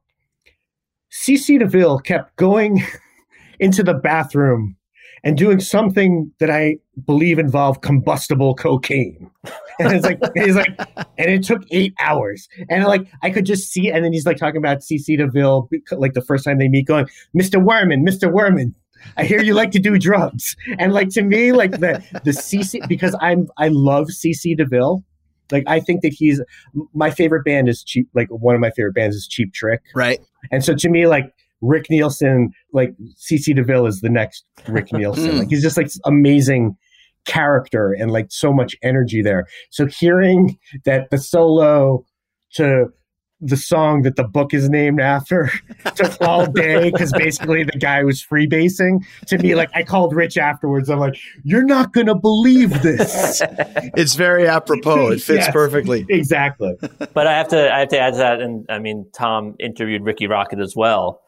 [1.12, 2.84] CC DeVille kept going
[3.60, 4.76] into the bathroom
[5.24, 9.30] and doing something that I believe involved combustible cocaine.
[9.80, 10.78] And it's like, he's like,
[11.18, 12.48] and it took eight hours.
[12.70, 16.14] And like, I could just see, and then he's like talking about CC DeVille, like
[16.14, 17.60] the first time they meet, going, Mr.
[17.60, 18.32] Werman, Mr.
[18.32, 18.76] Werman,
[19.18, 20.56] I hear you like to do drugs.
[20.80, 25.04] And like to me, like the the CC because I'm I love CC DeVille.
[25.52, 26.42] Like I think that he's
[26.94, 28.08] my favorite band is cheap.
[28.14, 29.82] Like one of my favorite bands is Cheap Trick.
[29.96, 30.20] Right.
[30.52, 35.32] And so to me, like Rick Nielsen, like CC DeVille is the next Rick Nielsen.
[35.32, 35.38] Hmm.
[35.40, 36.76] like he's just like amazing
[37.26, 39.46] character and like so much energy there.
[39.70, 42.06] So hearing that the solo
[42.54, 42.88] to
[43.42, 45.52] the song that the book is named after
[45.96, 49.56] took all day because basically the guy was freebasing to me.
[49.56, 50.90] Like I called Rich afterwards.
[50.90, 53.42] I'm like, you're not gonna believe this.
[53.96, 55.12] it's very apropos.
[55.12, 56.06] It fits yes, perfectly.
[56.08, 56.76] Exactly.
[57.14, 60.04] But I have to I have to add to that, and I mean Tom interviewed
[60.04, 61.22] Rikki Rockett as well.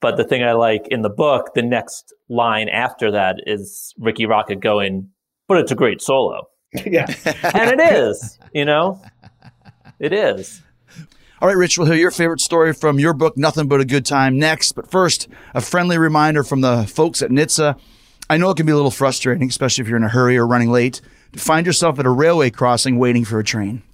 [0.00, 4.26] But the thing I like in the book, the next line after that is Rikki
[4.26, 5.10] Rockett going,
[5.48, 6.48] "But it's a great solo."
[6.86, 7.06] yeah,
[7.42, 8.38] and it is.
[8.52, 9.02] You know,
[9.98, 10.62] it is.
[11.40, 14.04] All right, Rich, we'll hear your favorite story from your book, Nothing But a Good
[14.04, 14.72] Time, next.
[14.72, 17.78] But first, a friendly reminder from the folks at NHTSA.
[18.28, 20.48] I know it can be a little frustrating, especially if you're in a hurry or
[20.48, 21.00] running late,
[21.34, 23.84] to find yourself at a railway crossing waiting for a train.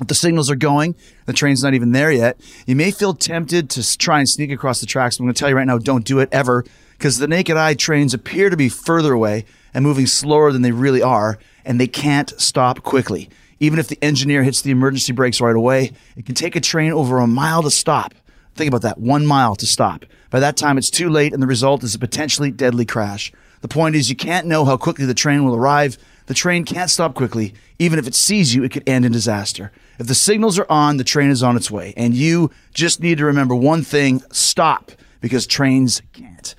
[0.00, 0.94] If the signals are going,
[1.26, 4.78] the train's not even there yet, you may feel tempted to try and sneak across
[4.78, 5.18] the tracks.
[5.18, 7.74] I'm going to tell you right now, don't do it ever, because the naked eye
[7.74, 11.88] trains appear to be further away and moving slower than they really are, and they
[11.88, 13.30] can't stop quickly.
[13.60, 16.92] Even if the engineer hits the emergency brakes right away, it can take a train
[16.92, 18.14] over a mile to stop.
[18.54, 20.04] Think about that one mile to stop.
[20.30, 23.32] By that time, it's too late, and the result is a potentially deadly crash.
[23.60, 25.96] The point is, you can't know how quickly the train will arrive.
[26.26, 27.54] The train can't stop quickly.
[27.78, 29.72] Even if it sees you, it could end in disaster.
[29.98, 31.94] If the signals are on, the train is on its way.
[31.96, 36.54] And you just need to remember one thing stop, because trains can't.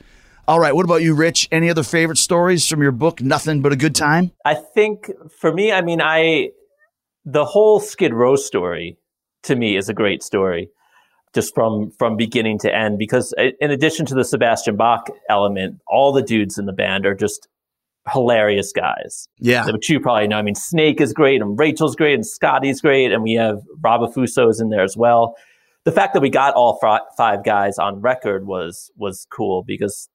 [0.47, 0.75] All right.
[0.75, 1.47] What about you, Rich?
[1.51, 4.31] Any other favorite stories from your book, Nothing But a Good Time?
[4.43, 6.49] I think for me, I mean, I
[7.25, 8.97] the whole Skid Row story
[9.43, 10.69] to me is a great story,
[11.33, 12.99] just from from beginning to end.
[12.99, 17.05] Because uh, in addition to the Sebastian Bach element, all the dudes in the band
[17.05, 17.47] are just
[18.11, 19.27] hilarious guys.
[19.39, 20.37] Yeah, which you probably know.
[20.37, 24.01] I mean, Snake is great, and Rachel's great, and Scotty's great, and we have Rob
[24.15, 25.35] is in there as well.
[25.83, 26.79] The fact that we got all
[27.17, 30.09] five guys on record was was cool because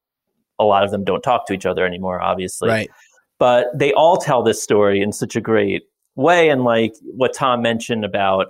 [0.58, 2.68] a lot of them don't talk to each other anymore, obviously.
[2.68, 2.90] Right.
[3.38, 5.84] But they all tell this story in such a great
[6.16, 6.48] way.
[6.48, 8.48] And like what Tom mentioned about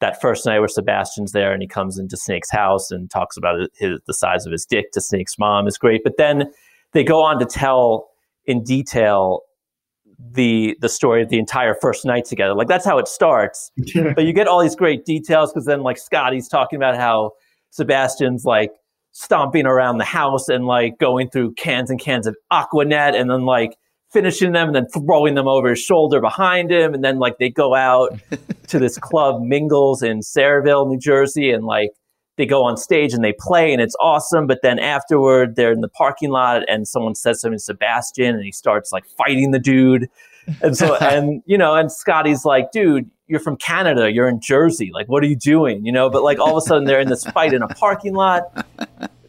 [0.00, 3.68] that first night where Sebastian's there and he comes into Snake's house and talks about
[3.78, 6.02] his, the size of his dick to Snake's mom is great.
[6.04, 6.52] But then
[6.92, 8.08] they go on to tell
[8.44, 9.42] in detail
[10.32, 12.54] the the story of the entire first night together.
[12.54, 13.70] Like that's how it starts.
[14.14, 17.32] but you get all these great details because then like Scotty's talking about how
[17.70, 18.72] Sebastian's like
[19.12, 23.44] stomping around the house and like going through cans and cans of Aquanet and then
[23.44, 23.76] like
[24.12, 26.94] finishing them and then throwing them over his shoulder behind him.
[26.94, 28.18] And then like they go out
[28.68, 31.90] to this club Mingles in Sayreville, New Jersey, and like
[32.36, 34.46] they go on stage and they play and it's awesome.
[34.46, 38.44] But then afterward, they're in the parking lot and someone says something to Sebastian and
[38.44, 40.08] he starts like fighting the dude.
[40.62, 44.90] And so, and you know, and Scotty's like, dude, you're from Canada, you're in Jersey.
[44.92, 45.84] Like, what are you doing?
[45.84, 48.14] You know, but like all of a sudden they're in this fight in a parking
[48.14, 48.42] lot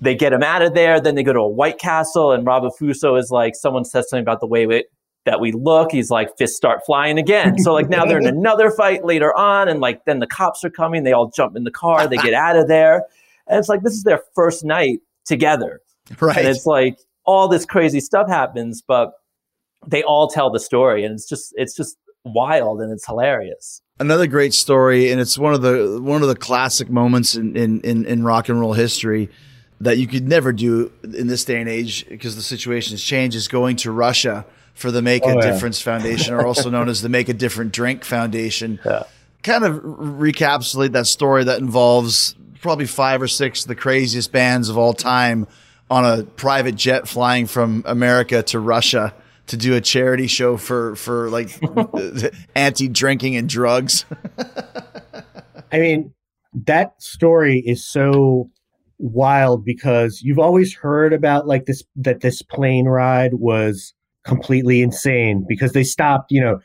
[0.02, 1.00] they get him out of there.
[1.00, 4.24] Then they go to a White Castle, and Rob Affuso is like, someone says something
[4.24, 4.86] about the way we,
[5.26, 5.92] that we look.
[5.92, 7.60] He's like, fists start flying again.
[7.60, 10.70] So like now they're in another fight later on, and like then the cops are
[10.70, 11.04] coming.
[11.04, 12.08] They all jump in the car.
[12.08, 13.06] They get out of there,
[13.48, 15.82] and it's like this is their first night together.
[16.20, 16.38] Right.
[16.38, 19.12] And it's like all this crazy stuff happens, but
[19.88, 23.82] they all tell the story, and it's just it's just wild and it's hilarious.
[24.00, 27.82] Another great story, and it's one of the one of the classic moments in in,
[27.82, 29.30] in, in rock and roll history
[29.82, 33.36] that you could never do in this day and age because the situation has changed
[33.36, 35.52] is going to Russia for the Make oh, a yeah.
[35.52, 38.80] Difference Foundation, or also known as the Make a Different Drink Foundation.
[38.86, 39.04] Yeah.
[39.44, 44.68] Kind of recapitulate that story that involves probably five or six of the craziest bands
[44.68, 45.48] of all time
[45.90, 49.14] on a private jet flying from America to Russia
[49.50, 51.50] to do a charity show for for like
[52.56, 54.06] anti drinking and drugs.
[55.72, 56.14] I mean,
[56.66, 58.50] that story is so
[58.98, 63.94] wild because you've always heard about like this that this plane ride was
[64.26, 66.60] completely insane because they stopped, you know,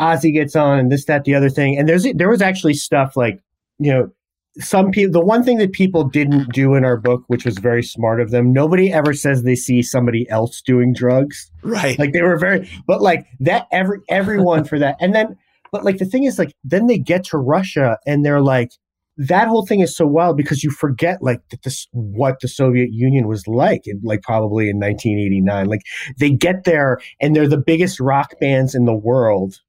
[0.00, 1.76] Ozzy gets on and this, that, the other thing.
[1.76, 3.40] And there's there was actually stuff like,
[3.78, 4.10] you know,
[4.58, 7.82] some people the one thing that people didn't do in our book, which was very
[7.82, 11.50] smart of them, nobody ever says they see somebody else doing drugs.
[11.62, 11.98] Right.
[11.98, 14.96] Like they were very but like that every everyone for that.
[15.00, 15.36] And then
[15.70, 18.72] but like the thing is like then they get to Russia and they're like
[19.18, 22.90] that whole thing is so wild because you forget like that this what the Soviet
[22.92, 25.82] Union was like in like probably in 1989 like
[26.18, 29.60] they get there and they're the biggest rock bands in the world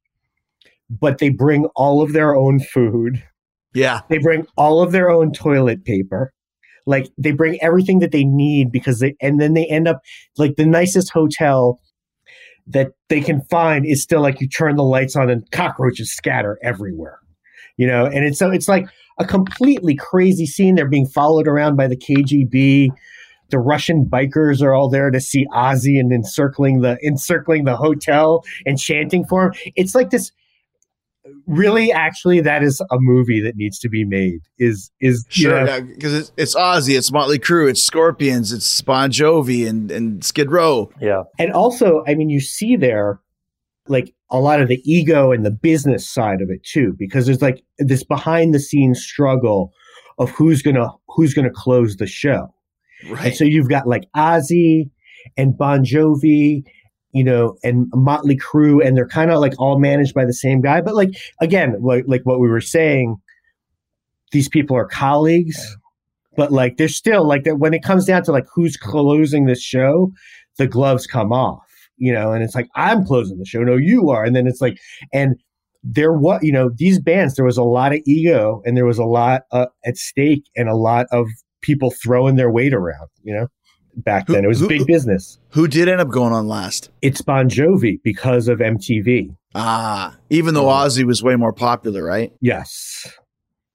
[0.89, 3.23] but they bring all of their own food
[3.73, 6.33] yeah they bring all of their own toilet paper
[6.85, 10.01] like they bring everything that they need because they and then they end up
[10.37, 11.79] like the nicest hotel
[12.67, 16.57] that they can find is still like you turn the lights on and cockroaches scatter
[16.63, 17.19] everywhere
[17.77, 18.87] you know and it's so it's like
[19.19, 20.75] a completely crazy scene.
[20.75, 22.89] They're being followed around by the KGB.
[23.49, 28.43] The Russian bikers are all there to see Ozzy and encircling the encircling the hotel
[28.65, 29.53] and chanting for him.
[29.75, 30.31] It's like this
[31.47, 34.39] really, actually, that is a movie that needs to be made.
[34.57, 39.67] Is is sure because it's, it's Ozzy, it's Motley Crue, it's Scorpions, it's Bon Jovi,
[39.67, 40.91] and and Skid Row.
[41.01, 43.19] Yeah, and also, I mean, you see there
[43.87, 47.41] like a lot of the ego and the business side of it too, because there's
[47.41, 49.73] like this behind the scenes struggle
[50.19, 52.53] of who's gonna who's gonna close the show.
[53.09, 53.27] Right.
[53.27, 54.91] And so you've got like Ozzy
[55.37, 56.63] and Bon Jovi,
[57.11, 60.61] you know, and Motley Crue, and they're kind of like all managed by the same
[60.61, 60.81] guy.
[60.81, 61.09] But like
[61.41, 63.17] again, like like what we were saying,
[64.31, 65.77] these people are colleagues,
[66.35, 69.61] but like they're still like that when it comes down to like who's closing this
[69.61, 70.11] show,
[70.57, 71.65] the gloves come off,
[71.97, 74.61] you know, and it's like I'm closing the show, no, you are, and then it's
[74.61, 74.77] like
[75.13, 75.35] and
[75.83, 78.97] there was you know these bands there was a lot of ego and there was
[78.97, 81.25] a lot uh, at stake and a lot of
[81.61, 83.47] people throwing their weight around you know
[84.03, 84.45] back who, then.
[84.45, 85.39] It was who, big business.
[85.49, 86.89] Who did end up going on last?
[87.01, 89.35] It's Bon Jovi because of MTV.
[89.55, 92.31] Ah, even though Ozzy was way more popular, right?
[92.39, 93.11] Yes.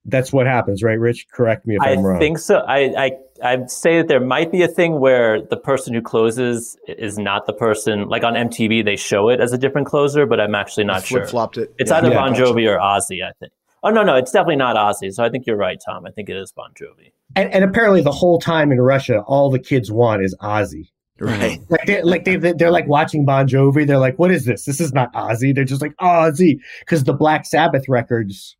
[0.05, 1.27] That's what happens, right, Rich?
[1.33, 2.17] Correct me if I am wrong.
[2.17, 2.59] I think so.
[2.59, 3.11] I, I
[3.43, 7.47] I'd say that there might be a thing where the person who closes is not
[7.47, 8.09] the person.
[8.09, 11.21] Like on MTV, they show it as a different closer, but I'm actually not sure.
[11.21, 11.75] Flip flopped it.
[11.79, 11.99] It's yeah.
[11.99, 13.53] either yeah, Bon Jovi or Ozzy, I think.
[13.85, 15.13] Oh no, no, it's definitely not Ozzy.
[15.13, 16.07] So I think you're right, Tom.
[16.07, 17.13] I think it is Bon Jovi.
[17.37, 20.89] And, and apparently, the whole time in Russia, all the kids want is Ozzy.
[21.21, 21.61] Right.
[21.69, 23.87] Like they like they they're like watching Bon Jovi.
[23.87, 24.65] They're like, "What is this?
[24.65, 28.57] This is not Ozzy." They're just like, "Ozzy," because the Black Sabbath records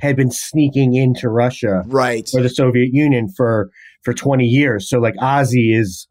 [0.00, 3.70] had been sneaking into Russia, right, or the Soviet Union for
[4.04, 4.88] for twenty years.
[4.88, 6.06] So like Ozzy is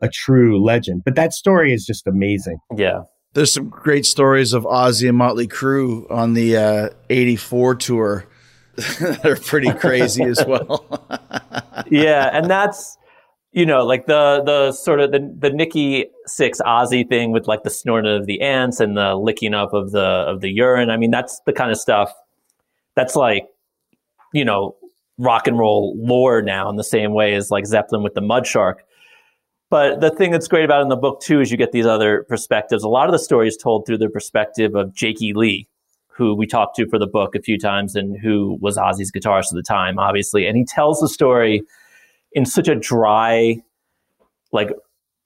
[0.00, 1.02] a true legend.
[1.04, 2.58] But that story is just amazing.
[2.74, 3.02] Yeah.
[3.34, 8.26] There's some great stories of Ozzy and Motley Crue on the uh, 84 tour
[8.76, 10.84] that are pretty crazy as well.
[11.90, 12.98] yeah, and that's
[13.52, 17.62] you know like the the sort of the the Nikki Sixx Ozzy thing with like
[17.62, 20.90] the snorting of the ants and the licking up of the of the urine.
[20.90, 22.12] I mean, that's the kind of stuff
[22.96, 23.46] that's like
[24.32, 24.76] you know
[25.18, 28.46] rock and roll lore now in the same way as like Zeppelin with the mud
[28.46, 28.84] shark.
[29.72, 31.86] But the thing that's great about it in the book too is you get these
[31.86, 32.84] other perspectives.
[32.84, 35.66] A lot of the stories told through the perspective of Jakey Lee,
[36.08, 39.46] who we talked to for the book a few times and who was Ozzy's guitarist
[39.50, 40.46] at the time, obviously.
[40.46, 41.62] And he tells the story
[42.32, 43.62] in such a dry,
[44.52, 44.68] like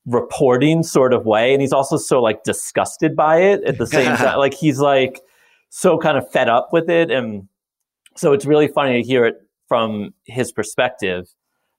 [0.05, 1.53] reporting sort of way.
[1.53, 4.39] And he's also so like disgusted by it at the same time.
[4.39, 5.23] Like he's like
[5.71, 7.11] so kind of fed up with it.
[7.11, 7.49] And
[8.15, 11.27] so it's really funny to hear it from his perspective.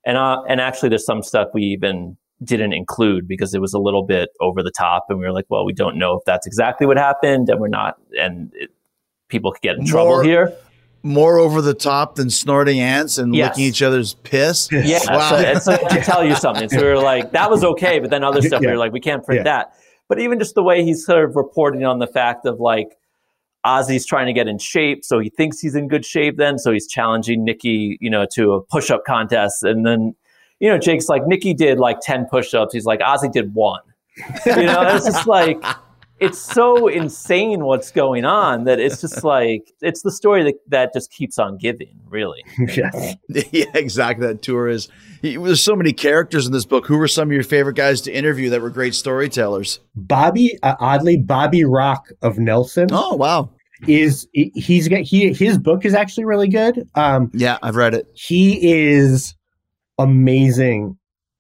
[0.05, 3.80] And, uh, and actually there's some stuff we even didn't include because it was a
[3.80, 6.46] little bit over the top and we were like well we don't know if that's
[6.46, 8.70] exactly what happened and we're not and it,
[9.30, 10.54] people could get in trouble here.
[11.04, 13.52] More over the top than snorting ants and yes.
[13.52, 14.68] licking each other's piss.
[14.72, 15.60] Yeah, wow.
[15.60, 16.70] so, so to tell you something.
[16.70, 18.70] So we were like, that was okay, but then other stuff yeah.
[18.70, 19.44] we were like, we can't print yeah.
[19.44, 19.74] that.
[20.10, 22.98] But even just the way he's sort of reporting on the fact of like
[23.66, 26.72] Ozzy's trying to get in shape, so he thinks he's in good shape then, so
[26.72, 30.16] he's challenging Nikki, you know, to a push-up contest, and then
[30.60, 32.74] you know, Jake's like Nikki did like ten push-ups.
[32.74, 33.82] He's like Ozzy did one.
[34.45, 35.64] You know, it's just like
[36.20, 40.93] it's so insane what's going on that it's just like it's the story that, that
[40.93, 42.43] just keeps on giving really.
[42.76, 42.89] Yeah.
[43.51, 44.28] yeah exactly.
[44.28, 44.89] That tour is
[45.22, 46.88] there's so many characters in this book.
[46.88, 49.80] Who were some of your favorite guys to interview that were great storytellers?
[49.95, 53.49] Bobby uh, oddly bobby rock of nelson oh wow.
[53.88, 56.88] is he's got he his book is actually really good.
[56.95, 58.08] Um yeah i've read it.
[58.14, 59.36] he is
[59.98, 60.98] amazing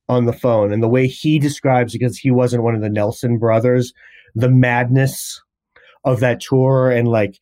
[0.09, 0.71] on the phone.
[0.71, 3.93] And the way he describes because he wasn't one of the nelson brothers
[4.37, 5.41] the madness
[6.03, 7.39] of that tour and like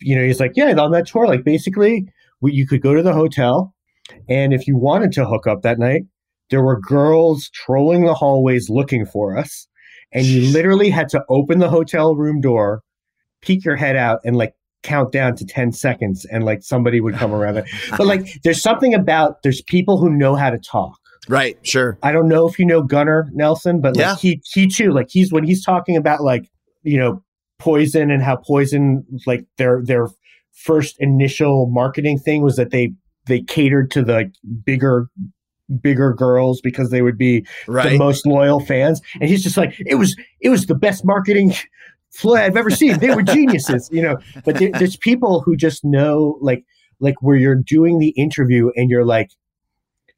[0.00, 2.06] you know he's like yeah on that tour like basically
[2.40, 3.74] we, you could go to the hotel
[4.28, 6.02] and if you wanted to hook up that night
[6.48, 9.68] there were girls trolling the hallways looking for us
[10.12, 12.82] and you literally had to open the hotel room door
[13.42, 17.14] peek your head out and like count down to 10 seconds and like somebody would
[17.14, 17.62] come around
[17.98, 21.98] but like there's something about there's people who know how to talk Right, sure.
[22.02, 24.16] I don't know if you know Gunnar Nelson, but like yeah.
[24.16, 26.50] he he too, like he's when he's talking about like,
[26.82, 27.22] you know,
[27.58, 30.08] poison and how poison like their their
[30.52, 32.92] first initial marketing thing was that they
[33.26, 34.32] they catered to the
[34.64, 35.08] bigger
[35.80, 37.90] bigger girls because they would be right.
[37.90, 39.00] the most loyal fans.
[39.20, 41.54] And he's just like, it was it was the best marketing
[42.10, 42.98] Floyd I've ever seen.
[42.98, 44.16] They were geniuses, you know.
[44.44, 46.64] But there, there's people who just know like
[46.98, 49.30] like where you're doing the interview and you're like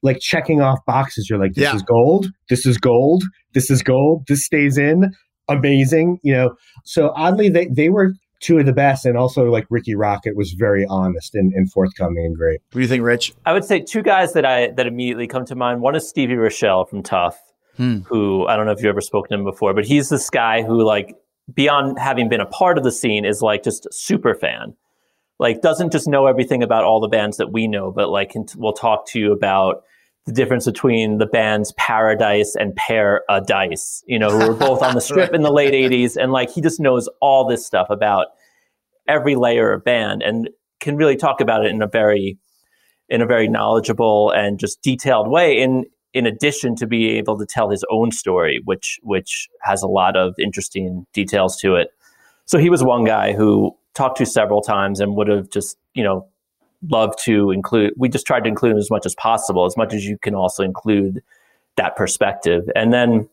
[0.03, 1.29] like checking off boxes.
[1.31, 1.75] You're like, this yeah.
[1.75, 3.25] is gold, this is gold,
[3.55, 5.13] this is gold, this stays in.
[5.49, 6.55] Amazing, you know.
[6.85, 10.53] So oddly, they they were two of the best, and also like Rikki Rockett was
[10.53, 12.61] very honest and, and forthcoming and great.
[12.71, 13.35] What do you think, Rich?
[13.45, 15.81] I would say two guys that I that immediately come to mind.
[15.81, 17.39] One is Stevie Rachelle from Tuff.
[17.77, 17.99] hmm.
[18.07, 20.63] who I don't know if you've ever spoken to him before, but he's this guy
[20.63, 21.15] who like
[21.53, 24.75] beyond having been a part of the scene is like just a super fan.
[25.39, 28.73] Like doesn't just know everything about all the bands that we know, but like we'll
[28.73, 29.83] talk to you about
[30.25, 34.83] the difference between the bands Paradise and pair a dice you know, who were both
[34.83, 36.17] on the strip in the late 80s.
[36.17, 38.27] And like he just knows all this stuff about
[39.09, 40.49] every layer of band and
[40.81, 42.39] can really talk about it in a very
[43.09, 45.85] in a very knowledgeable and just detailed way in
[46.15, 50.17] in addition to being able to tell his own story which which has a lot
[50.17, 51.89] of interesting details to it
[52.47, 56.03] so he was one guy who talked to several times and would have just you
[56.03, 56.27] know
[56.91, 59.95] loved to include we just tried to include him as much as possible as much
[59.95, 61.23] as you can also include
[61.77, 63.29] that perspective and then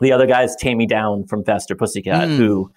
[0.00, 2.36] the other guy is Taime Downe from Faster Pussycat, mm.
[2.36, 2.70] who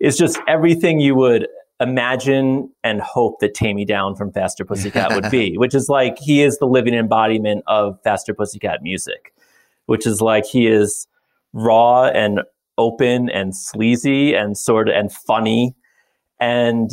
[0.00, 1.48] is just everything you would
[1.80, 6.42] imagine and hope that Taime Downe from Faster Pussycat would be, which is like he
[6.42, 9.34] is the living embodiment of Faster Pussycat music,
[9.86, 11.06] which is like he is
[11.52, 12.40] raw and
[12.78, 15.74] open and sleazy and sort of and funny
[16.40, 16.90] and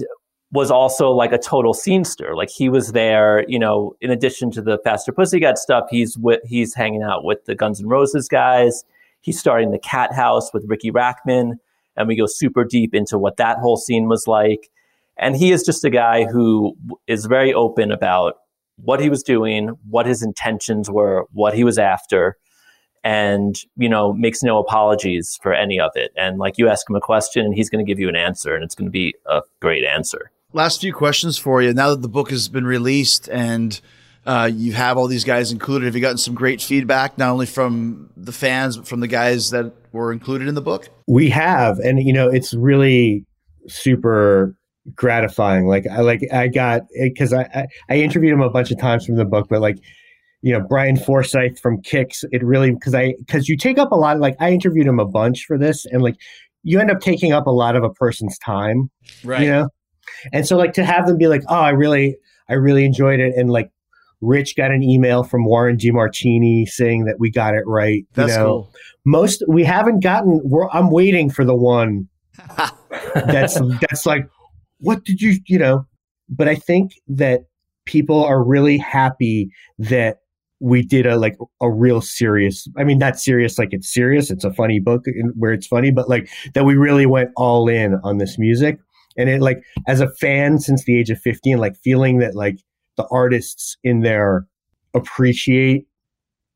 [0.51, 2.35] was also like a total scenester.
[2.35, 6.41] Like he was there, you know, in addition to the Faster Pussycat stuff, he's with
[6.45, 8.83] he's hanging out with the Guns N' Roses guys.
[9.21, 11.53] He's starting the Cat House with Riki Rachtman
[11.95, 14.69] and we go super deep into what that whole scene was like.
[15.23, 16.75] And he is just a guy who
[17.07, 18.35] is very open about
[18.77, 22.37] what he was doing, what his intentions were, what he was after,
[23.03, 26.11] and you know makes no apologies for any of it.
[26.17, 28.53] And like you ask him a question, and he's going to give you an answer,
[28.53, 30.31] and it's going to be a great answer.
[30.51, 31.73] Last few questions for you.
[31.73, 33.79] Now that the book has been released and
[34.25, 35.85] uh, you have all these guys included.
[35.85, 39.49] Have you gotten some great feedback, not only from the fans, but from the guys
[39.49, 40.89] that were included in the book?
[41.07, 43.25] We have, and you know, it's really
[43.67, 44.55] super
[44.95, 45.67] gratifying.
[45.67, 48.79] Like I like I got eh, because I, I, I interviewed him a bunch of
[48.79, 49.77] times from the book, but like
[50.41, 53.95] you know Brian Forsythe from Kix, it really because I because you take up a
[53.95, 54.15] lot.
[54.15, 56.15] of Like I interviewed him a bunch for this, and like
[56.63, 58.89] you end up taking up a lot of a person's time,
[59.23, 59.41] right?
[59.41, 59.69] You know,
[60.31, 62.17] and so like to have them be like, oh, I really
[62.49, 63.69] I really enjoyed it, and like
[64.21, 68.05] Rich got an email from Warren DeMartini saying that we got it right.
[68.13, 68.71] That's you know, cool.
[69.05, 70.41] Most we haven't gotten.
[70.71, 72.07] I'm waiting for the one
[73.15, 74.27] that's that's like,
[74.83, 75.85] what did you you know?
[76.29, 77.41] But I think that
[77.85, 80.19] people are really happy that
[80.59, 84.45] we did a like a real serious i mean not serious like it's serious it's
[84.45, 85.03] a funny book
[85.35, 88.77] where it's funny but like that we really went all in on this music.
[89.17, 92.59] And it like as a fan since the age of 15 like feeling that like
[92.97, 94.47] the artists in there
[94.93, 95.85] appreciate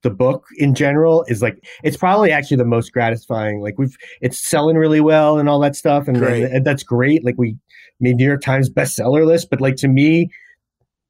[0.04, 3.62] the book in general is like it's probably actually the most gratifying.
[3.62, 7.26] Like we've it's selling really well and all that stuff and, and, and that's great.
[7.26, 7.58] Like we
[8.00, 10.30] made new york times bestseller list but like to me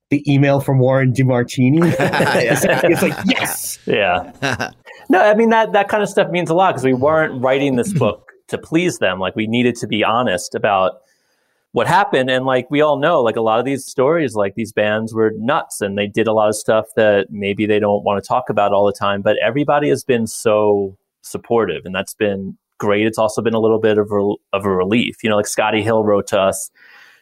[0.10, 3.80] the email from warren demartini it's, it's like yes!
[3.86, 4.72] Yeah.
[5.10, 7.78] No i mean that that kind of stuff means a lot because we weren't writing
[7.78, 9.20] this book to please them.
[9.20, 11.02] Like we needed to be honest about
[11.72, 12.30] what happened.
[12.30, 15.32] And like we all know like a lot of these stories like these bands were
[15.36, 18.50] nuts and they did a lot of stuff that maybe they don't want to talk
[18.50, 23.18] about all the time but everybody has been so supportive and that's been great it's
[23.18, 26.04] also been a little bit of a, of a relief you know like scotty hill
[26.04, 26.70] wrote to us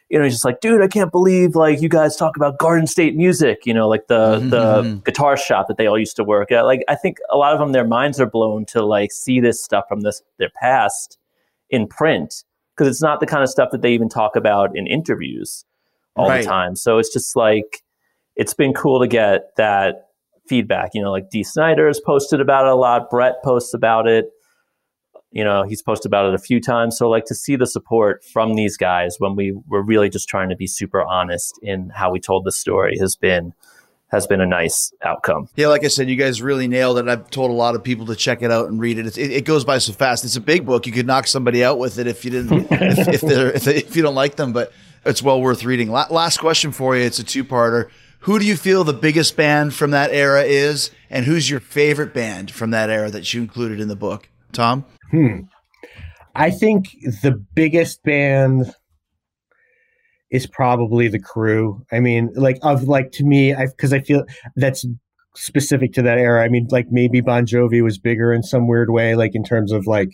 [0.10, 2.88] you know he's just like dude i can't believe like you guys talk about garden
[2.88, 4.50] state music you know like the mm-hmm.
[4.50, 7.54] the guitar shop that they all used to work at like i think a lot
[7.54, 11.18] of them their minds are blown to like see this stuff from this their past
[11.70, 12.44] in print
[12.76, 15.66] because it's not the kind of stuff that they even talk about in interviews
[16.16, 16.42] all right.
[16.42, 16.76] the time.
[16.76, 17.82] So it's just like
[18.36, 20.10] it's been cool to get that
[20.48, 20.92] feedback.
[20.94, 23.10] You know, like Dee Snider has posted about it a lot.
[23.10, 24.30] Brett posts about it.
[25.36, 26.98] You know, he's posted about it a few times.
[26.98, 30.48] So like to see the support from these guys when we were really just trying
[30.48, 33.54] to be super honest in how we told the story has been
[34.12, 35.50] has been a nice outcome.
[35.58, 37.10] Yeah, like I said, you guys really nailed it.
[37.10, 39.18] I've told a lot of people to check it out and read it.
[39.18, 40.24] It, it goes by so fast.
[40.24, 40.88] It's a big book.
[40.88, 44.04] You could knock somebody out with it if you didn't, if, if, if, if, you
[44.04, 44.72] don't like them, but
[45.06, 45.92] it's well worth reading.
[45.92, 47.04] last question for you.
[47.04, 47.90] It's a two parter.
[48.20, 52.14] Who do you feel the biggest band from that era is, and who's your favorite
[52.14, 54.30] band from that era that you included in the book?
[54.54, 54.86] Tom?
[55.12, 55.42] Hmm.
[56.36, 56.90] I think
[57.22, 58.74] the biggest band
[60.32, 61.82] is probably the Crue.
[61.92, 64.26] I mean, like of like to me, I because I feel
[64.56, 64.86] that's
[65.36, 66.44] specific to that era.
[66.44, 69.72] I mean, like maybe Bon Jovi was bigger in some weird way, like in terms
[69.72, 70.10] of like,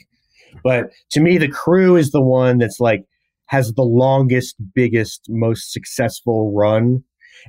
[0.64, 3.06] but to me, the Crue is the one that's like
[3.48, 7.04] has the longest, biggest, most successful run,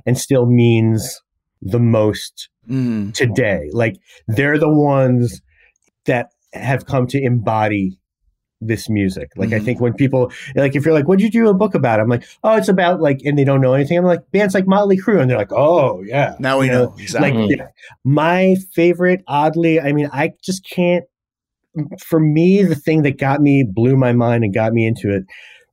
[0.05, 1.21] and still means
[1.61, 3.13] the most mm.
[3.13, 3.69] today.
[3.71, 3.97] Like
[4.27, 5.41] they're the ones
[6.05, 7.97] that have come to embody
[8.67, 9.31] this music.
[9.35, 9.61] Like mm-hmm.
[9.61, 11.99] I think when people like if you're like, what'd you do a book about?
[11.99, 13.97] I'm like, oh, it's about like, and they don't know anything.
[13.97, 16.85] I'm like bands like Motley Crue, and they're like, oh yeah, now we you know,
[16.85, 16.95] know.
[16.97, 17.55] exactly.
[17.55, 17.67] Like
[18.03, 21.05] my favorite, oddly, I mean, I just can't.
[21.99, 25.23] for me, the thing that got me, blew my mind and got me into it,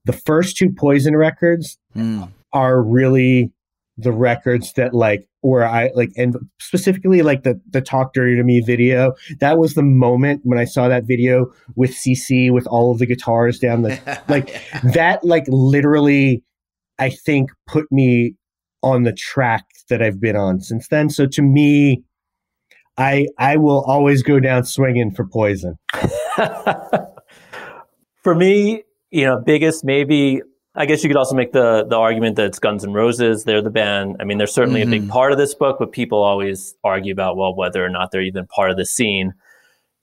[0.05, 2.29] the first two Poison records mm.
[2.53, 3.53] are really
[3.99, 8.45] the records that like where I like and specifically like the the talk dirty to
[8.45, 9.15] me video.
[9.41, 11.47] That was the moment when I saw that video
[11.77, 14.63] with CC with all of the guitars down the like
[14.95, 16.43] that like literally
[16.99, 18.35] I think put me
[18.83, 21.11] on the track that I've been on since then.
[21.11, 22.03] So to me,
[22.97, 25.79] I I will always go down swinging for Poison.
[28.23, 30.43] for me, you know, biggest maybe.
[30.75, 33.45] I guess you could also make the the argument that it's Guns N' Roses.
[33.45, 34.17] They're the band.
[34.21, 34.91] I mean, they're certainly mm-hmm.
[34.91, 35.11] a big mm-hmm.
[35.11, 38.47] part of this book, but people always argue about well whether or not they're even
[38.47, 39.35] part of the scene.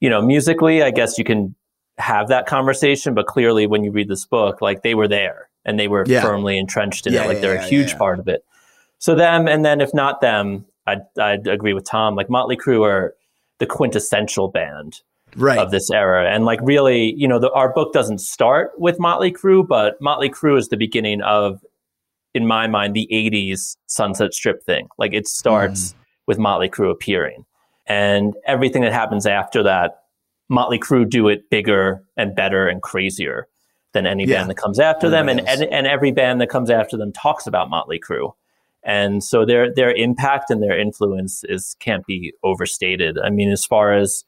[0.02, 1.56] You know, musically, I guess you can
[1.98, 5.80] have that conversation, but clearly, when you read this book, like they were there and
[5.80, 6.22] they were yeah.
[6.22, 7.28] firmly entrenched in yeah, it.
[7.28, 8.44] Like yeah, they're a huge part of it.
[9.00, 12.16] So them, and then if not them, I'd, I'd agree with Tom.
[12.16, 13.16] Like Motley Crue are
[13.60, 15.02] the quintessential band
[15.36, 15.60] right.
[15.60, 16.34] of this era.
[16.34, 20.30] And like really, you know, the, our book doesn't start with Motley Crue, but Motley
[20.30, 21.64] Crue is the beginning of,
[22.34, 24.90] in my mind, the 80s Sunset Strip thing.
[24.98, 25.96] Like it starts mm.
[26.28, 27.46] with Motley Crue appearing.
[27.86, 30.04] And everything that happens after that,
[30.50, 33.48] Motley Crue do it bigger and better and crazier
[33.94, 34.38] than any yeah.
[34.38, 35.30] band that comes after them.
[35.30, 38.34] And, and, and every band that comes after them talks about Motley Crue.
[38.84, 43.18] And so their their impact and their influence is can't be overstated.
[43.20, 44.24] I mean, as far as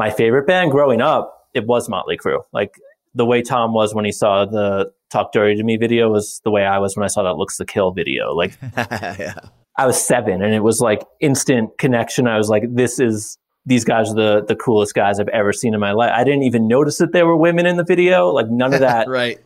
[0.00, 2.40] my favorite band growing up, it was Motley Crue.
[2.54, 2.74] Like
[3.14, 6.50] the way Tom was when he saw the Talk Dirty to Me video was the
[6.50, 8.32] way I was when I saw that Looks to Kill video.
[8.32, 9.34] Like yeah.
[9.76, 12.26] I was seven and it was like instant connection.
[12.26, 13.36] I was like, this is
[13.66, 16.12] these guys are the the coolest guys I've ever seen in my life.
[16.14, 18.30] I didn't even notice that there were women in the video.
[18.30, 19.06] Like none of that.
[19.06, 19.38] right.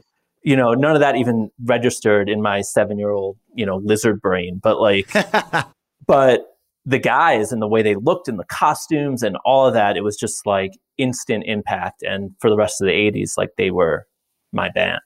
[0.44, 4.20] You know, none of that even registered in my seven year old, you know, lizard
[4.20, 4.60] brain.
[4.62, 5.10] But like,
[6.06, 6.53] but
[6.86, 10.02] the guys and the way they looked and the costumes and all of that, it
[10.02, 12.02] was just like instant impact.
[12.02, 14.06] And for the rest of the 80s, like they were
[14.52, 15.00] my band.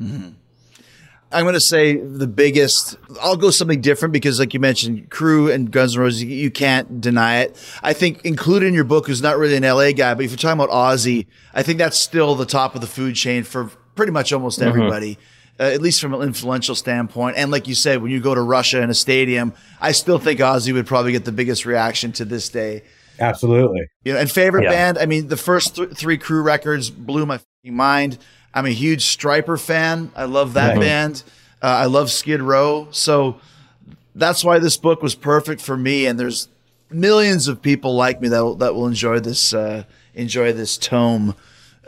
[0.00, 0.30] Mm-hmm.
[1.32, 2.96] I'm going to say the biggest.
[3.22, 7.00] I'll go something different because, like you mentioned, Crue and Guns N' Roses, you can't
[7.00, 7.56] deny it.
[7.84, 10.38] I think included in your book is not really an LA guy, but if you're
[10.38, 14.10] talking about Ozzy, I think that's still the top of the food chain for pretty
[14.10, 14.68] much almost mm-hmm.
[14.68, 15.12] everybody.
[15.12, 17.36] Mm-hmm uh, at least from an influential standpoint.
[17.36, 20.40] And like you said, when you go to Russia in a stadium, I still think
[20.40, 22.82] Ozzy would probably get the biggest reaction to this day.
[23.18, 23.86] Absolutely.
[24.02, 24.70] You know, and favorite yeah.
[24.70, 24.98] band.
[24.98, 28.16] I mean, the first th- three Crue records blew my mind.
[28.54, 30.10] I'm a huge Stryper fan.
[30.16, 30.80] I love that right.
[30.80, 31.22] band.
[31.62, 32.88] Uh, I love Skid Row.
[32.90, 33.38] So
[34.14, 36.06] that's why this book was perfect for me.
[36.06, 36.48] And there's
[36.90, 39.84] millions of people like me that will, that will enjoy this uh,
[40.14, 41.34] enjoy this tome.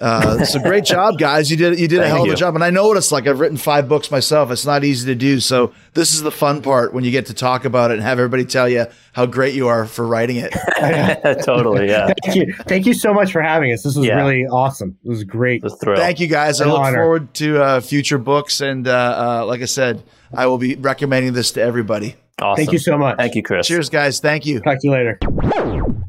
[0.03, 1.49] Uh, so great job, guys.
[1.49, 3.29] You did you did a hell of a job, and I know what it's like.
[3.29, 4.51] I've written five books myself.
[4.51, 5.39] It's not easy to do.
[5.39, 8.19] So this is the fun part when you get to talk about it and have
[8.19, 10.53] everybody tell you how great you are for writing it.
[11.45, 12.12] totally, yeah.
[12.24, 13.85] Thank you, thank you so much for having us.
[13.85, 14.16] This was yeah.
[14.16, 14.99] really awesome.
[15.05, 15.62] It was great.
[15.62, 16.61] Thank you, guys.
[16.61, 16.97] An I look honor.
[16.97, 20.03] forward to uh, future books, and uh, uh, like I said,
[20.35, 22.16] I will be recommending this to everybody.
[22.41, 22.57] Awesome.
[22.57, 23.19] Thank you so much.
[23.19, 23.69] Thank you, Chris.
[23.69, 24.19] Cheers, guys.
[24.19, 24.59] Thank you.
[24.61, 26.09] Talk to you later.